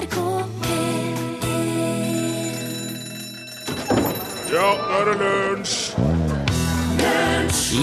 NRK 0.00 0.16
Ja, 4.50 4.68
nå 4.74 4.96
er 4.96 5.04
det 5.08 5.16
lunsj! 5.20 5.76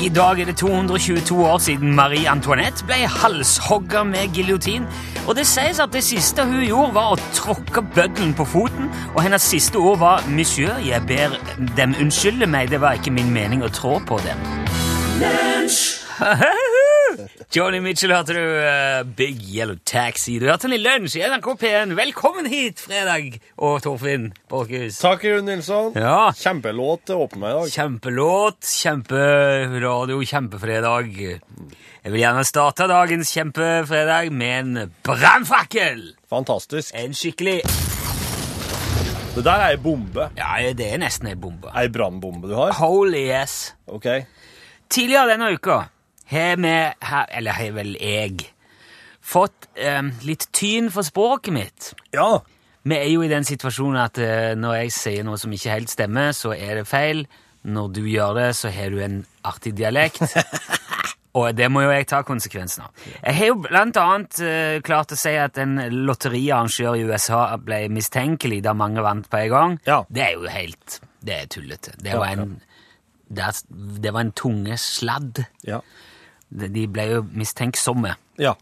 I 0.05 0.09
dag 0.09 0.39
er 0.39 0.45
det 0.45 0.55
222 0.57 1.45
år 1.45 1.57
siden 1.57 1.93
Marie 1.95 2.29
Antoinette 2.29 2.85
ble 2.85 2.95
halshogga 3.07 4.03
med 4.03 4.33
giljotin. 4.35 4.85
Og 5.27 5.35
det 5.35 5.47
sies 5.47 5.79
at 5.83 5.93
det 5.93 6.03
siste 6.03 6.45
hun 6.45 6.63
gjorde, 6.63 6.93
var 6.95 7.13
å 7.15 7.19
tråkke 7.35 7.81
bøddelen 7.95 8.33
på 8.37 8.45
foten, 8.47 8.91
og 9.15 9.23
hennes 9.23 9.41
siste 9.41 9.79
ord 9.79 9.99
var 9.99 10.23
'Monsieur, 10.27 10.77
jeg 10.85 11.01
ber 11.07 11.39
dem 11.77 11.95
unnskylde 12.01 12.47
meg, 12.47 12.69
det 12.71 12.81
var 12.81 12.99
ikke 12.99 13.11
min 13.11 13.31
mening 13.33 13.63
å 13.63 13.71
trå 13.71 13.99
på 13.99 14.19
dem'. 14.27 14.41
Johnny 17.55 17.79
Mitchell 17.81 18.13
hørte 18.13 18.35
du 18.35 18.41
uh, 18.41 19.01
Big 19.17 19.39
Yellow 19.49 19.77
Taxi. 19.87 20.37
Du 20.39 20.47
hørte 20.49 20.67
den 20.67 20.77
i 20.77 20.81
lunsj 20.81 21.17
i 21.19 21.23
NRK 21.25 21.47
P1. 21.61 21.95
Velkommen 21.97 22.49
hit, 22.51 22.81
Fredag 22.83 23.39
og 23.57 23.79
Torfinn 23.85 24.29
Borchhus. 24.51 24.99
Takk, 25.01 25.25
Rune 25.25 25.47
Nilsson. 25.49 25.95
Ja. 25.97 26.29
Kjempelåt 26.37 27.07
til 27.07 27.17
å 27.17 27.25
åpne 27.25 27.41
meg 27.41 27.53
i 27.53 27.57
dag. 27.57 27.73
Kjempelåt, 27.77 28.69
kjemperadio, 28.69 30.21
kjempefredag. 30.33 31.17
Jeg 31.17 32.13
vil 32.13 32.21
gjerne 32.21 32.45
starte 32.47 32.89
dagens 32.91 33.33
kjempefredag 33.33 34.31
med 34.31 34.55
en 34.61 34.95
brannfakkel! 35.07 36.05
Fantastisk. 36.31 36.93
En 36.95 37.15
skikkelig 37.15 37.61
Det 39.37 39.43
der 39.45 39.61
er 39.61 39.75
ei 39.75 39.81
bombe. 39.81 40.31
Ja, 40.37 40.55
det 40.73 40.87
er 40.93 41.01
nesten 41.01 41.29
ei 41.29 41.37
bombe. 41.37 41.69
Ei 41.77 41.89
brannbombe 41.93 42.49
du 42.49 42.55
har. 42.57 42.73
Holy 42.79 43.27
yes. 43.27 43.75
Ok. 43.85 44.09
Tidligere 44.89 45.35
denne 45.35 45.53
uka 45.53 45.83
har 46.31 46.61
vi, 46.61 46.75
eller 47.39 47.57
har 47.57 47.73
vel 47.77 47.95
jeg, 48.01 48.51
fått 49.27 49.67
eh, 49.75 50.03
litt 50.27 50.47
tyn 50.55 50.91
for 50.93 51.07
språket 51.07 51.53
mitt. 51.55 51.91
Ja. 52.15 52.39
Vi 52.87 52.95
er 52.95 53.09
jo 53.11 53.25
i 53.25 53.31
den 53.31 53.47
situasjonen 53.47 53.99
at 53.99 54.19
eh, 54.23 54.53
når 54.59 54.81
jeg 54.81 54.95
sier 54.95 55.27
noe 55.27 55.39
som 55.39 55.51
ikke 55.53 55.73
helt 55.73 55.91
stemmer, 55.91 56.31
så 56.35 56.53
er 56.55 56.79
det 56.79 56.87
feil. 56.87 57.25
Når 57.67 57.89
du 57.97 58.03
gjør 58.07 58.37
det, 58.37 58.51
så 58.55 58.71
har 58.71 58.93
du 58.93 59.01
en 59.03 59.21
artig 59.47 59.73
dialekt. 59.75 60.23
Og 61.37 61.51
det 61.53 61.67
må 61.69 61.83
jo 61.83 61.91
jeg 61.91 62.07
ta 62.09 62.23
konsekvensen 62.25 62.87
av. 62.87 63.03
Jeg 63.19 63.35
har 63.37 63.51
jo 63.51 63.57
blant 63.67 63.99
annet 64.01 64.39
eh, 64.41 64.77
klart 64.85 65.11
å 65.13 65.19
si 65.19 65.35
at 65.37 65.59
en 65.61 65.75
lotteriarrangør 66.07 66.97
i 66.97 67.03
USA 67.09 67.41
ble 67.61 67.83
mistenkelig 67.93 68.63
da 68.65 68.73
mange 68.77 69.03
vant 69.05 69.27
på 69.29 69.43
en 69.43 69.51
gang. 69.53 69.77
Ja. 69.89 69.99
Det 70.09 70.23
er 70.23 70.33
jo 70.37 70.47
helt 70.49 71.01
Det 71.27 71.35
er 71.35 71.51
tullete. 71.51 71.93
Det 72.01 72.15
var 72.15 72.31
en, 72.31 72.55
det, 73.27 73.51
det 74.01 74.13
var 74.15 74.25
en 74.25 74.33
tunge 74.37 74.79
sladd. 74.81 75.43
Ja. 75.67 75.81
De 76.49 76.87
ble 76.87 77.03
jo 77.11 77.21
mistenksomme. 77.35 78.15
Ja. 78.39 78.53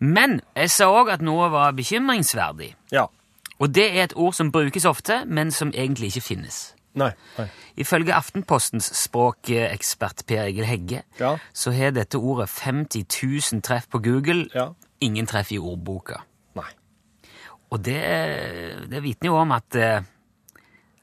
Men 0.00 0.40
jeg 0.56 0.70
sa 0.72 0.88
òg 0.88 1.10
at 1.12 1.22
noe 1.24 1.50
var 1.52 1.74
bekymringsverdig. 1.76 2.72
Ja. 2.92 3.06
Og 3.60 3.74
det 3.76 3.90
er 3.90 4.06
et 4.06 4.14
ord 4.16 4.32
som 4.32 4.48
brukes 4.52 4.86
ofte, 4.88 5.24
men 5.26 5.50
som 5.52 5.72
egentlig 5.76 6.14
ikke 6.14 6.24
finnes. 6.30 6.60
Nei. 6.96 7.10
Nei. 7.38 7.46
Ifølge 7.84 8.14
Aftenpostens 8.16 8.88
språkekspert 8.98 10.24
Per 10.26 10.46
Egil 10.48 10.64
Hegge 10.66 11.02
Ja. 11.20 11.36
så 11.52 11.70
har 11.70 11.92
dette 11.94 12.18
ordet 12.18 12.48
50 12.48 13.04
000 13.52 13.62
treff 13.62 13.86
på 13.92 14.00
Google. 14.02 14.48
Ja. 14.54 14.70
Ingen 15.00 15.26
treff 15.26 15.52
i 15.52 15.58
ordboka. 15.58 16.22
Nei. 16.56 16.66
Og 17.70 17.84
det, 17.84 18.00
det 18.90 19.02
vitner 19.04 19.30
jo 19.30 19.36
om 19.36 19.52
at, 19.52 19.76
eh, 19.76 20.02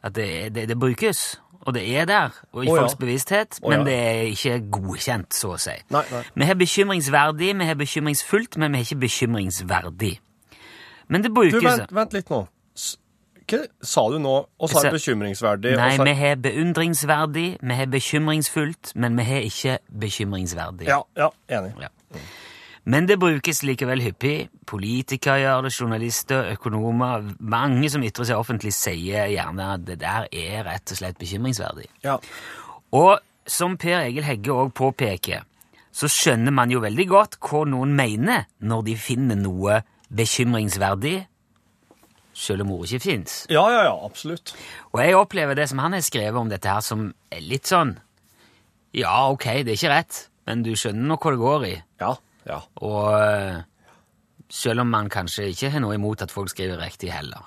at 0.03 0.15
det, 0.15 0.53
det, 0.55 0.67
det 0.69 0.79
brukes, 0.79 1.39
og 1.67 1.73
det 1.75 1.83
er 1.99 2.05
der, 2.07 2.35
og 2.55 2.63
i 2.63 2.69
Å 2.71 2.75
ja. 2.77 2.81
folks 2.85 2.95
bevissthet, 2.95 3.57
men 3.65 3.81
ja. 3.81 3.83
det 3.83 3.95
er 3.99 4.21
ikke 4.31 4.53
godkjent, 4.71 5.35
så 5.35 5.49
å 5.51 5.57
si. 5.59 5.73
Nei, 5.91 6.03
nei. 6.13 6.21
Vi 6.39 6.47
har 6.47 6.55
bekymringsverdig, 6.61 7.49
vi 7.59 7.67
har 7.67 7.75
bekymringsfullt, 7.81 8.55
men 8.61 8.71
vi 8.71 8.79
har 8.79 8.87
ikke 8.87 9.01
bekymringsverdig. 9.03 10.13
Men 11.11 11.25
det 11.25 11.31
Du, 11.33 11.35
brukes 11.41 11.63
vent, 11.67 11.91
vent 11.91 12.15
litt 12.15 12.31
nå. 12.31 12.45
Hva 13.47 13.59
sa 13.83 14.01
du 14.11 14.17
nå? 14.19 14.33
Og 14.59 14.71
sa- 14.71 14.89
bekymringsverdig. 14.91 15.75
Nei, 15.79 15.91
vi 16.03 16.15
har 16.19 16.39
beundringsverdig, 16.43 17.45
vi 17.61 17.73
har 17.81 17.91
bekymringsfullt, 17.91 18.95
men 18.95 19.19
vi 19.19 19.23
har 19.23 19.45
ikke 19.47 19.77
bekymringsverdig. 19.91 20.87
Ja, 20.87 21.01
ja, 21.19 21.29
enig. 21.49 21.75
Ja. 21.83 21.91
Men 22.87 23.07
det 23.09 23.17
brukes 23.19 23.65
likevel 23.67 23.99
hyppig. 23.99 24.47
Politikere 24.67 25.41
gjør 25.41 25.65
det, 25.65 25.73
journalister, 25.75 26.51
økonomer. 26.55 27.25
Mange 27.39 27.89
som 27.91 28.03
ytrer 28.07 28.29
seg 28.29 28.39
offentlig, 28.39 28.71
sier 28.75 29.27
gjerne 29.27 29.73
at 29.73 29.83
det 29.89 29.97
der 29.99 30.29
er 30.31 30.63
rett 30.69 30.93
og 30.93 30.99
slett 31.01 31.19
bekymringsverdig. 31.19 31.89
Ja. 32.05 32.15
Og 32.95 33.17
som 33.47 33.75
Per 33.79 34.05
Egil 34.05 34.23
Hegge 34.23 34.55
òg 34.55 34.71
påpeker, 34.77 35.43
så 35.91 36.07
skjønner 36.11 36.53
man 36.55 36.71
jo 36.71 36.79
veldig 36.83 37.07
godt 37.09 37.35
hva 37.43 37.65
noen 37.67 37.95
mener 37.97 38.45
når 38.63 38.85
de 38.87 38.95
finner 39.01 39.39
noe 39.39 39.81
bekymringsverdig, 40.13 41.17
selv 42.37 42.63
om 42.63 42.71
ordet 42.75 42.93
ikke 42.93 43.07
fins. 43.07 43.35
ja, 43.49 43.63
ja, 43.73 43.81
ja, 43.89 43.95
absolutt. 44.05 44.53
Og 44.93 45.01
jeg 45.01 45.17
opplever 45.17 45.57
det 45.57 45.65
som 45.71 45.81
han 45.81 45.95
har 45.97 46.05
skrevet 46.05 46.37
om 46.39 46.51
dette 46.51 46.69
her, 46.69 46.85
som 46.85 47.09
er 47.33 47.41
litt 47.41 47.67
sånn 47.67 47.97
Ja, 48.95 49.27
ok, 49.33 49.65
det 49.65 49.73
er 49.73 49.79
ikke 49.79 49.91
rett, 49.91 50.19
men 50.47 50.61
du 50.63 50.71
skjønner 50.77 51.09
nok 51.09 51.25
hva 51.25 51.33
det 51.33 51.41
går 51.41 51.65
i. 51.67 51.73
Ja, 52.03 52.13
ja. 52.47 52.61
Og 52.81 53.13
øh, 53.19 53.61
selv 54.49 54.81
om 54.85 54.87
man 54.91 55.09
kanskje 55.11 55.49
ikke 55.51 55.69
har 55.73 55.83
noe 55.83 55.97
imot 55.97 56.21
at 56.23 56.31
folk 56.33 56.49
skriver 56.53 56.79
riktig 56.81 57.11
heller. 57.11 57.43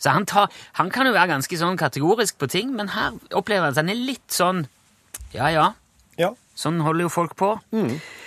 Så 0.00 0.10
han, 0.16 0.24
tar, 0.26 0.48
han 0.78 0.90
kan 0.90 1.06
jo 1.06 1.12
være 1.12 1.28
ganske 1.34 1.58
sånn 1.60 1.76
kategorisk 1.78 2.38
på 2.40 2.48
ting, 2.48 2.70
men 2.76 2.88
her 2.94 3.18
opplever 3.36 3.68
jeg 3.68 3.76
at 3.76 3.80
han 3.82 3.92
er 3.92 3.98
litt 4.00 4.32
sånn 4.32 4.64
Ja, 5.34 5.50
ja, 5.52 5.66
ja. 6.18 6.32
sånn 6.56 6.80
holder 6.82 7.04
jo 7.06 7.12
folk 7.12 7.36
på. 7.38 7.52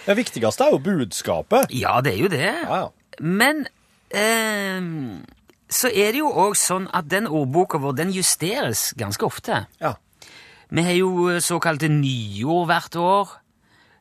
Det 0.06 0.16
viktigste 0.20 0.68
er 0.68 0.76
jo 0.76 0.82
budskapet. 0.86 1.74
Ja, 1.74 1.98
det 2.06 2.14
er 2.14 2.22
jo 2.22 2.30
det. 2.32 2.52
Ja, 2.64 2.84
ja. 2.86 3.18
Men 3.20 3.66
eh, 4.14 4.80
så 5.74 5.90
er 5.90 6.14
det 6.14 6.22
jo 6.22 6.30
òg 6.30 6.56
sånn 6.60 6.88
at 6.94 7.10
den 7.10 7.28
ordboka 7.28 7.82
vår 7.82 7.98
den 7.98 8.14
justeres 8.14 8.92
ganske 9.00 9.26
ofte. 9.26 9.64
Ja. 9.82 9.96
Vi 10.74 10.86
har 10.86 10.96
jo 10.98 11.30
eh, 11.34 11.42
såkalte 11.44 11.90
nyord 11.92 12.70
hvert 12.70 12.96
år. 13.02 13.34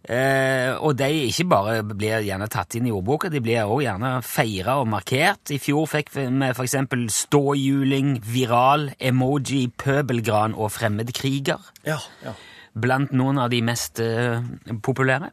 Eh, 0.03 0.73
og 0.83 0.97
de 0.99 1.07
ikke 1.29 1.45
bare 1.47 1.75
blir 1.87 2.25
gjerne 2.27 2.49
tatt 2.51 2.75
inn 2.75 2.89
i 2.91 2.95
ordboka, 2.95 3.29
de 3.31 3.39
blir 3.45 3.61
også 3.63 3.85
gjerne 3.85 4.11
feira 4.27 4.79
og 4.83 4.89
markert. 4.91 5.53
I 5.55 5.61
fjor 5.63 5.87
fikk 5.87 6.11
vi 6.17 6.25
f.eks. 6.51 6.75
ståhjuling, 7.23 8.17
viral, 8.27 8.89
emoji, 8.99 9.69
pøbelgran 9.79 10.57
og 10.59 10.73
fremmedkriger 10.75 11.63
Ja, 11.87 12.01
ja. 12.25 12.35
blant 12.75 13.13
noen 13.15 13.39
av 13.39 13.51
de 13.53 13.63
mest 13.63 14.01
eh, 14.03 14.43
populære. 14.83 15.31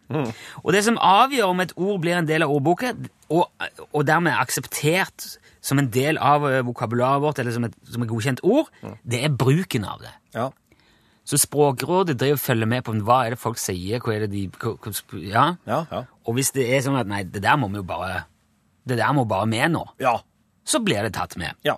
Og 0.63 0.71
det 0.75 0.83
som 0.85 1.01
avgjør 1.01 1.49
om 1.53 1.65
et 1.65 1.73
ord 1.75 1.99
blir 2.03 2.19
en 2.19 2.29
del 2.29 2.45
av 2.45 2.53
ordboka, 2.53 2.93
og, 3.29 3.49
og 3.89 4.05
dermed 4.07 4.37
akseptert 4.37 5.31
som 5.65 5.81
en 5.81 5.89
del 5.91 6.17
av 6.21 6.45
eh, 6.49 6.61
vokabularet 6.67 7.25
vårt, 7.25 7.39
eller 7.41 7.55
som 7.57 7.65
et, 7.67 7.73
som 7.89 8.05
et 8.05 8.09
godkjent 8.11 8.45
ord, 8.45 8.69
det 9.03 9.23
er 9.25 9.33
bruken 9.33 9.85
av 9.89 10.01
det. 10.05 10.13
ja. 10.37 10.49
Så 11.29 11.37
Språkrådet 11.37 12.15
driver 12.17 12.39
og 12.39 12.41
følger 12.41 12.69
med 12.71 12.81
på 12.87 12.95
hva 13.05 13.19
er 13.27 13.35
det 13.35 13.39
folk 13.41 13.59
sier, 13.61 14.01
hva 14.01 14.15
er 14.15 14.23
det 14.25 14.31
de 14.33 14.47
hva, 14.57 14.71
hva, 14.81 14.93
ja? 15.21 15.43
Ja, 15.69 15.83
ja. 15.91 15.99
Og 16.25 16.33
hvis 16.39 16.49
det 16.55 16.65
er 16.73 16.81
sånn 16.85 16.97
at 16.97 17.09
nei, 17.11 17.21
det 17.29 17.43
der 17.45 17.59
må 17.61 17.69
vi 17.69 17.81
jo 17.83 17.85
bare 17.85 18.23
det 18.89 18.97
der 18.97 19.11
må 19.13 19.27
bare 19.29 19.45
med 19.45 19.75
nå, 19.75 19.83
Ja. 20.01 20.15
så 20.65 20.79
blir 20.81 21.03
det 21.05 21.13
tatt 21.13 21.35
med. 21.37 21.53
Ja. 21.67 21.75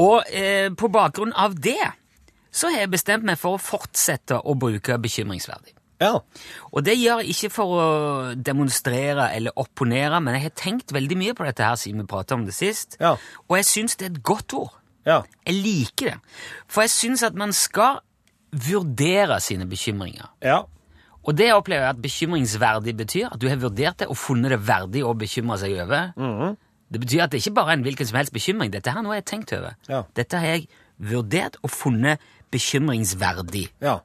Og 0.00 0.24
eh, 0.34 0.70
på 0.74 0.88
bakgrunn 0.90 1.32
av 1.38 1.54
det 1.62 1.78
så 2.54 2.70
har 2.70 2.84
jeg 2.84 2.90
bestemt 2.94 3.26
meg 3.26 3.38
for 3.38 3.56
å 3.56 3.62
fortsette 3.62 4.40
å 4.42 4.54
bruke 4.58 4.96
bekymringsverdig. 5.02 5.72
Ja. 6.02 6.18
Og 6.74 6.82
det 6.86 6.96
gjør 6.98 7.22
jeg 7.22 7.34
ikke 7.34 7.50
for 7.54 7.72
å 7.78 7.86
demonstrere 8.34 9.28
eller 9.34 9.54
opponere, 9.58 10.18
men 10.22 10.34
jeg 10.36 10.48
har 10.48 10.54
tenkt 10.58 10.94
veldig 10.94 11.18
mye 11.18 11.34
på 11.38 11.46
dette 11.46 11.66
her 11.66 11.78
siden 11.78 12.02
vi 12.02 12.08
prata 12.10 12.34
om 12.34 12.44
det 12.46 12.54
sist, 12.54 12.96
Ja. 13.00 13.14
og 13.48 13.56
jeg 13.56 13.64
syns 13.70 13.96
det 13.96 14.06
er 14.08 14.12
et 14.14 14.22
godt 14.22 14.54
ord. 14.54 14.74
Ja. 15.06 15.22
Jeg 15.46 15.54
liker 15.62 16.10
det. 16.10 16.18
For 16.66 16.82
jeg 16.82 16.90
syns 16.90 17.22
at 17.22 17.34
man 17.38 17.52
skal 17.52 18.00
vurdere 18.54 19.40
sine 19.42 19.66
bekymringer. 19.68 20.30
Ja. 20.44 20.62
Og 21.24 21.36
det 21.38 21.50
opplever 21.54 21.86
jeg 21.86 21.96
at 21.96 22.02
bekymringsverdig 22.04 22.96
betyr. 22.96 23.28
At 23.32 23.40
du 23.40 23.48
har 23.48 23.60
vurdert 23.60 23.98
det 24.02 24.10
og 24.12 24.18
funnet 24.20 24.52
det 24.52 24.60
verdig 24.66 25.04
å 25.04 25.14
bekymre 25.16 25.58
seg 25.62 25.76
over. 25.84 26.12
Det 26.92 27.00
betyr 27.00 27.24
at 27.24 27.32
det 27.32 27.40
ikke 27.40 27.56
bare 27.56 27.72
er 27.72 27.80
en 27.80 27.84
hvilken 27.86 28.06
som 28.06 28.18
helst 28.20 28.34
bekymring. 28.34 28.72
Dette 28.72 28.92
her 28.92 29.02
nå 29.02 29.12
har 29.12 29.22
jeg 29.22 29.30
tenkt 29.32 29.54
over. 29.56 29.78
Ja. 29.88 30.04
Dette 30.14 30.40
har 30.40 30.58
jeg 30.58 30.66
vurdert 31.00 31.56
og 31.64 31.72
funnet 31.72 32.22
bekymringsverdig. 32.54 33.70
Ja. 33.82 33.98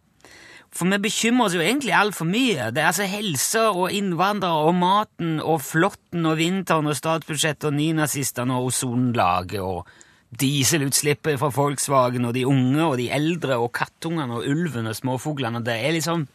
For 0.74 0.90
vi 0.90 1.00
bekymrer 1.02 1.50
oss 1.50 1.56
jo 1.58 1.64
egentlig 1.66 1.94
altfor 1.98 2.28
mye. 2.30 2.70
Det 2.74 2.82
er 2.82 2.92
altså 2.92 3.08
helse 3.10 3.64
og 3.74 3.94
innvandrere 3.94 4.70
og 4.70 4.76
maten 4.78 5.40
og 5.42 5.64
flåtten 5.66 6.28
og 6.30 6.38
vinteren 6.40 6.90
og 6.90 6.98
statsbudsjettet 6.98 7.72
og 7.72 7.76
nynazistene 7.78 8.58
og 8.58 8.70
ozonlaget 8.70 9.64
og 9.66 9.90
dieselutslippet 10.30 11.40
fra 11.42 11.50
Volkswagen 11.54 12.28
og 12.30 12.36
de 12.38 12.46
unge 12.48 12.84
og 12.86 12.98
de 13.00 13.10
eldre 13.14 13.58
og 13.58 13.72
kattungene 13.74 14.38
og 14.38 14.46
ulven 14.50 14.90
og 14.90 14.98
småfuglene. 14.98 15.64
Det 15.66 15.78
er 15.80 15.96
liksom 15.98 16.28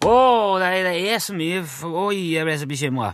Å, 0.00 0.14
det, 0.62 0.70
det 0.86 0.94
er 1.12 1.18
så 1.20 1.34
mye 1.36 1.64
Oi, 1.84 2.36
jeg 2.36 2.46
ble 2.46 2.54
så 2.56 2.68
bekymra. 2.70 3.10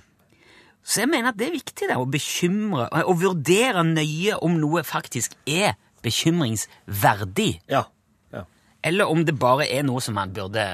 Så 0.87 1.02
jeg 1.02 1.10
mener 1.10 1.32
at 1.32 1.38
det 1.40 1.48
er 1.48 1.56
viktig 1.56 1.88
det, 1.88 1.96
å 1.98 2.06
bekymre 2.06 2.87
Å 2.94 3.16
vurdere 3.19 3.82
nøye 3.88 4.37
om 4.44 4.60
noe 4.60 4.84
faktisk 4.87 5.34
er 5.48 5.75
bekymringsverdig. 6.06 7.50
Ja. 7.72 7.87
Ja. 8.31 8.44
Eller 8.87 9.10
om 9.10 9.25
det 9.26 9.34
bare 9.40 9.66
er 9.66 9.82
noe 9.87 10.04
som 10.04 10.14
man 10.14 10.34
burde 10.37 10.69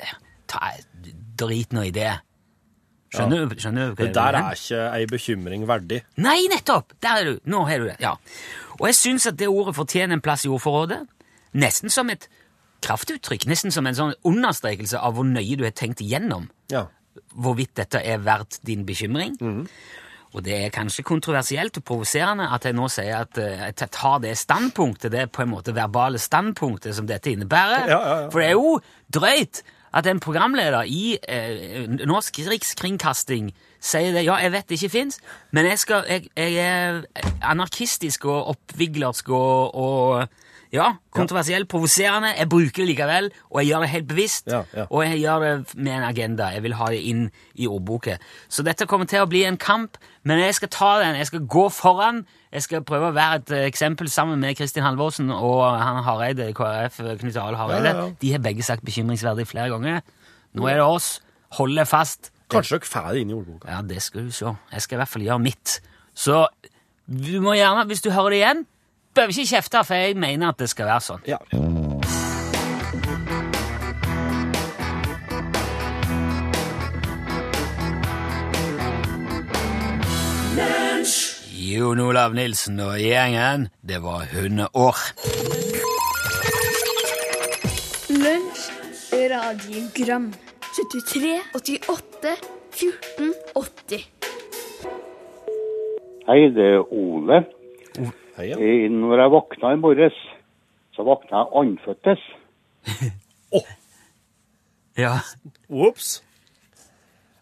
eh, 0.00 0.14
ta 0.48 0.72
Drit 1.40 1.72
nå 1.72 1.86
i 1.88 1.92
det. 1.92 2.12
Skjønner, 3.10 3.46
du, 3.50 3.54
skjønner 3.58 3.88
du 3.90 3.94
hva 3.98 4.06
Det 4.06 4.14
der 4.14 4.36
er 4.38 4.52
ikke 4.54 4.82
ei 4.94 5.06
bekymring 5.10 5.64
verdig. 5.66 6.02
Nei, 6.22 6.36
nettopp! 6.52 6.92
Der 7.02 7.20
er 7.20 7.24
du. 7.32 7.40
Nå 7.50 7.64
har 7.66 7.82
du 7.82 7.88
det. 7.90 7.96
ja. 8.02 8.12
Og 8.80 8.86
jeg 8.88 8.96
syns 8.96 9.26
at 9.26 9.36
det 9.36 9.48
ordet 9.50 9.74
fortjener 9.76 10.14
en 10.16 10.22
plass 10.24 10.46
i 10.46 10.48
ordforrådet. 10.48 11.02
Nesten 11.58 11.90
som 11.92 12.08
et 12.14 12.28
kraftuttrykk. 12.86 13.48
Nesten 13.50 13.74
som 13.74 13.86
en 13.90 13.96
sånn 13.98 14.14
understrekelse 14.24 14.96
av 15.02 15.18
hvor 15.18 15.26
nøye 15.28 15.58
du 15.58 15.64
har 15.66 15.74
tenkt 15.76 16.00
igjennom 16.00 16.46
Ja. 16.72 16.86
hvorvidt 17.34 17.74
dette 17.76 18.00
er 18.00 18.22
verdt 18.24 18.60
din 18.64 18.86
bekymring. 18.86 19.34
Og 20.32 20.44
det 20.46 20.54
er 20.64 20.70
kanskje 20.70 21.02
kontroversielt 21.02 21.76
og 21.80 21.84
provoserende 21.84 22.46
at 22.54 22.62
jeg 22.64 22.76
nå 22.78 22.86
sier 22.88 23.16
at 23.24 23.36
eh, 23.42 23.64
jeg 23.66 23.90
tar 23.90 24.20
det 24.22 24.36
standpunktet, 24.38 25.10
det 25.10 25.24
på 25.34 25.42
en 25.42 25.50
måte 25.50 25.74
verbale 25.74 26.20
standpunktet 26.22 26.94
som 26.94 27.08
dette 27.10 27.32
innebærer. 27.34 27.88
Ja, 27.90 27.98
ja. 27.98 28.28
For 28.30 28.38
det 28.38 28.46
er 28.46 28.54
jo 28.54 28.76
drøyt 29.10 29.64
at 29.94 30.06
en 30.06 30.20
programleder 30.22 30.86
i 30.86 31.16
eh, 31.28 31.88
Norsk 32.06 32.38
Rikskringkasting 32.46 33.50
sier 33.80 34.14
det. 34.14 34.24
Ja, 34.26 34.36
jeg 34.42 34.52
vet 34.54 34.68
det 34.68 34.78
ikke 34.78 34.92
fins, 34.92 35.18
men 35.50 35.66
jeg, 35.66 35.80
skal, 35.82 36.04
jeg, 36.08 36.28
jeg 36.36 36.60
er 36.62 37.02
anarkistisk 37.42 38.28
og 38.30 38.52
oppviglersk 38.54 39.32
og, 39.34 39.74
og 39.74 40.28
ja, 40.70 40.92
kontroversiell, 41.14 41.66
provoserende. 41.66 42.30
Jeg 42.38 42.48
bruker 42.48 42.84
det 42.84 42.88
likevel, 42.92 43.30
og 43.50 43.60
jeg 43.60 43.72
gjør 43.72 43.84
det 43.84 43.90
helt 43.94 44.08
bevisst. 44.08 44.46
Ja, 44.46 44.62
ja. 44.76 44.86
Og 44.86 45.02
jeg 45.06 45.18
gjør 45.24 45.44
det 45.44 45.74
med 45.74 45.92
en 45.96 46.06
agenda. 46.06 46.52
Jeg 46.54 46.62
vil 46.62 46.76
ha 46.78 46.90
det 46.94 47.00
inn 47.10 47.24
i 47.58 47.66
ordboka. 47.66 48.16
Så 48.48 48.62
dette 48.66 48.86
kommer 48.86 49.10
til 49.10 49.24
å 49.24 49.28
bli 49.30 49.42
en 49.48 49.58
kamp, 49.58 49.98
men 50.28 50.40
jeg 50.42 50.54
skal 50.58 50.68
ta 50.72 50.90
den. 51.00 51.16
Jeg 51.16 51.30
skal 51.30 51.46
gå 51.48 51.68
foran. 51.72 52.24
Jeg 52.52 52.64
skal 52.66 52.82
prøve 52.84 53.08
å 53.08 53.16
være 53.16 53.40
et 53.40 53.52
eh, 53.56 53.66
eksempel 53.70 54.10
sammen 54.12 54.40
med 54.42 54.58
Kristin 54.58 54.84
Halvorsen 54.84 55.30
og 55.32 55.62
han 55.80 56.02
Hareide 56.04 56.50
KrF, 56.56 56.98
Knut 57.22 57.38
Arild 57.40 57.60
Hareide. 57.60 57.88
Ja, 57.88 57.94
ja, 57.94 58.08
ja. 58.10 58.18
De 58.20 58.32
har 58.34 58.42
begge 58.44 58.66
sagt 58.66 58.84
bekymringsverdig 58.84 59.46
flere 59.48 59.70
ganger. 59.72 60.02
Nå 60.58 60.68
er 60.68 60.82
det 60.82 60.84
oss. 60.84 61.14
Holde 61.56 61.86
fast. 61.88 62.32
Kanskje 62.50 62.80
dere 62.80 62.90
får 62.90 63.08
det 63.14 63.22
inn 63.24 63.32
i 63.32 63.38
ordboka. 63.38 63.70
Ja, 63.70 63.80
det 63.86 64.02
skal 64.02 64.26
du 64.26 64.34
se. 64.34 64.52
Jeg 64.74 64.84
skal 64.84 64.98
i 64.98 65.00
hvert 65.04 65.12
fall 65.14 65.24
gjøre 65.24 65.42
mitt. 65.46 65.78
Så 66.14 66.42
du 67.06 67.40
må 67.42 67.54
gjerne, 67.56 67.86
hvis 67.90 68.02
du 68.04 68.10
hører 68.10 68.34
det 68.34 68.42
igjen, 68.42 68.66
behøver 69.14 69.38
ikke 69.38 69.54
kjefte, 69.56 69.84
for 69.86 69.94
jeg 70.04 70.18
mener 70.20 70.52
at 70.52 70.60
det 70.60 70.68
skal 70.70 70.90
være 70.90 71.06
sånn. 71.06 71.24
Ja. 71.30 71.40
Jon 81.70 82.00
Olav 82.02 82.32
Nilsen 82.34 82.80
og 82.82 82.96
gjengen, 82.98 83.68
det 83.86 84.00
var 84.02 84.24
hundeår. 84.32 85.00
Lunsj, 88.10 88.62
radiogram 89.30 90.26
73, 90.74 91.34
88, 91.54 92.32
14, 92.74 93.34
80 93.54 94.08
Hei, 96.26 96.40
det 96.56 96.66
er 96.72 96.82
Ole. 96.90 97.38
Hei, 98.36 98.48
ja. 98.48 98.56
Eh, 98.58 98.88
Når 98.90 99.22
jeg 99.22 99.34
våkna 99.36 99.72
i 99.76 99.78
morges, 99.84 100.18
så 100.96 101.06
våkna 101.06 101.44
jeg 101.44 101.52
andføttes. 101.62 102.26
Ja. 104.98 105.14
Ops. 105.70 106.18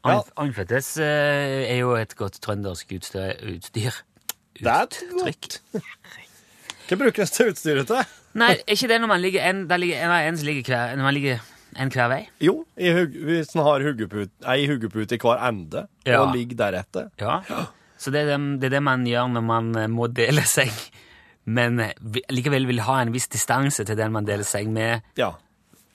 Ja. 0.04 0.20
Eh, 0.38 1.72
er 1.72 1.78
jo 1.80 1.96
et 1.98 2.14
godt 2.16 2.38
trøndersk 2.44 2.92
utstyr. 2.92 3.96
Uttrykk. 4.62 5.60
Hva 6.88 6.96
brukes 7.02 7.30
til 7.34 7.50
utstyret 7.52 7.86
til? 7.90 8.02
Nei, 8.38 8.52
er 8.60 8.74
ikke 8.74 8.88
det 8.90 8.98
når 9.02 9.10
man 9.10 9.20
ligger 9.22 9.44
en, 9.48 9.64
ligger, 9.80 10.04
nei, 10.08 10.20
en 10.28 10.36
ligger 10.46 10.68
hver, 10.72 10.92
når 10.96 11.06
man 11.08 11.14
ligger 11.16 11.40
en 11.78 11.90
hver 11.92 12.08
vei? 12.12 12.20
Jo, 12.44 12.54
hvis 12.76 13.54
en 13.54 13.62
har 13.66 13.84
huggeput, 13.84 14.30
ei 14.48 14.66
huggepute 14.70 15.16
i 15.16 15.20
hver 15.22 15.42
ende, 15.48 15.86
Ja. 16.08 16.22
og 16.22 16.34
ligger 16.36 16.56
deretter. 16.56 17.10
Ja. 17.20 17.40
Så 17.98 18.12
det 18.14 18.22
er 18.24 18.30
det, 18.36 18.60
det 18.62 18.66
er 18.70 18.76
det 18.78 18.82
man 18.86 19.04
gjør 19.08 19.28
når 19.34 19.42
man 19.44 19.68
eh, 19.76 19.88
må 19.90 20.06
dele 20.12 20.44
seg, 20.46 20.70
men 21.50 21.80
eh, 21.80 21.92
likevel 22.30 22.66
vil 22.68 22.80
ha 22.86 23.00
en 23.02 23.12
viss 23.12 23.28
distanse 23.28 23.84
til 23.84 23.96
den 23.98 24.12
man 24.14 24.24
deler 24.28 24.44
seg 24.48 24.68
med, 24.70 25.02
Ja. 25.18 25.32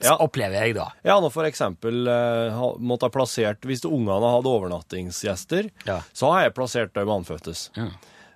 så 0.02 0.12
Ja. 0.12 0.16
opplever 0.20 0.60
jeg 0.66 0.74
da. 0.76 0.90
Ja, 1.06 1.18
nå 1.20 1.30
for 1.32 1.44
eksempel 1.48 2.06
eh, 2.06 2.58
måtte 2.78 3.06
ha 3.08 3.10
plassert 3.14 3.62
Hvis 3.64 3.84
ungene 3.88 4.20
hadde 4.36 4.50
overnattingsgjester, 4.52 5.70
Ja. 5.86 6.02
så 6.12 6.30
har 6.34 6.42
jeg 6.44 6.54
plassert 6.54 6.92
dem 6.94 7.08
anføttes. 7.08 7.70
Ja. 7.78 7.88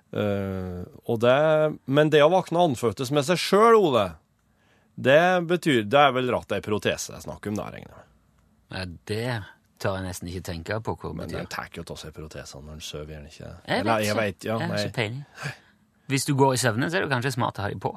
Eh, 0.09 0.81
og 1.05 1.19
det, 1.21 1.35
men 1.85 2.09
det 2.09 2.23
å 2.25 2.31
våkne 2.33 2.63
andføttes 2.65 3.11
med 3.13 3.27
seg 3.27 3.37
sjøl, 3.37 3.75
Ole, 3.77 4.07
det 4.99 5.19
betyr 5.47 5.83
Det 5.85 5.99
er 6.01 6.11
vel 6.15 6.31
rett 6.33 6.51
ei 6.57 6.63
protese 6.65 7.13
jeg 7.13 7.23
snakker 7.27 7.53
om 7.53 7.59
der, 7.59 7.69
regner 7.77 7.93
jeg 7.93 8.05
med. 8.73 8.97
Det 9.07 9.27
tør 9.79 9.95
jeg 9.99 10.07
nesten 10.09 10.27
ikke 10.31 10.41
tenke 10.49 10.79
på 10.83 10.95
hva 10.97 11.11
det 11.13 11.15
Men 11.21 11.27
betyr. 11.29 11.39
en 11.45 11.51
tar 11.53 11.69
jo 11.77 11.85
av 11.87 11.97
seg 12.01 12.13
protesene 12.17 12.65
når 12.65 12.73
en 12.79 12.81
sover, 12.83 13.13
gjør 13.13 13.19
en 13.21 13.29
ikke? 13.31 13.51
Jeg 13.69 13.79
Eller, 13.79 13.93
vet 13.95 14.05
jeg 14.09 14.15
vet, 14.17 14.43
ja, 14.49 14.57
Jeg 14.57 14.67
har 14.67 14.75
nei. 14.75 14.83
ikke 14.85 14.95
peiling. 14.97 15.25
Hvis 16.09 16.25
du 16.25 16.33
går 16.35 16.53
i 16.53 16.57
søvne, 16.57 16.89
så 16.89 16.97
er 16.97 17.05
det 17.05 17.11
kanskje 17.13 17.31
smart 17.37 17.59
å 17.59 17.61
ha 17.61 17.69
dem 17.69 17.79
på. 17.79 17.93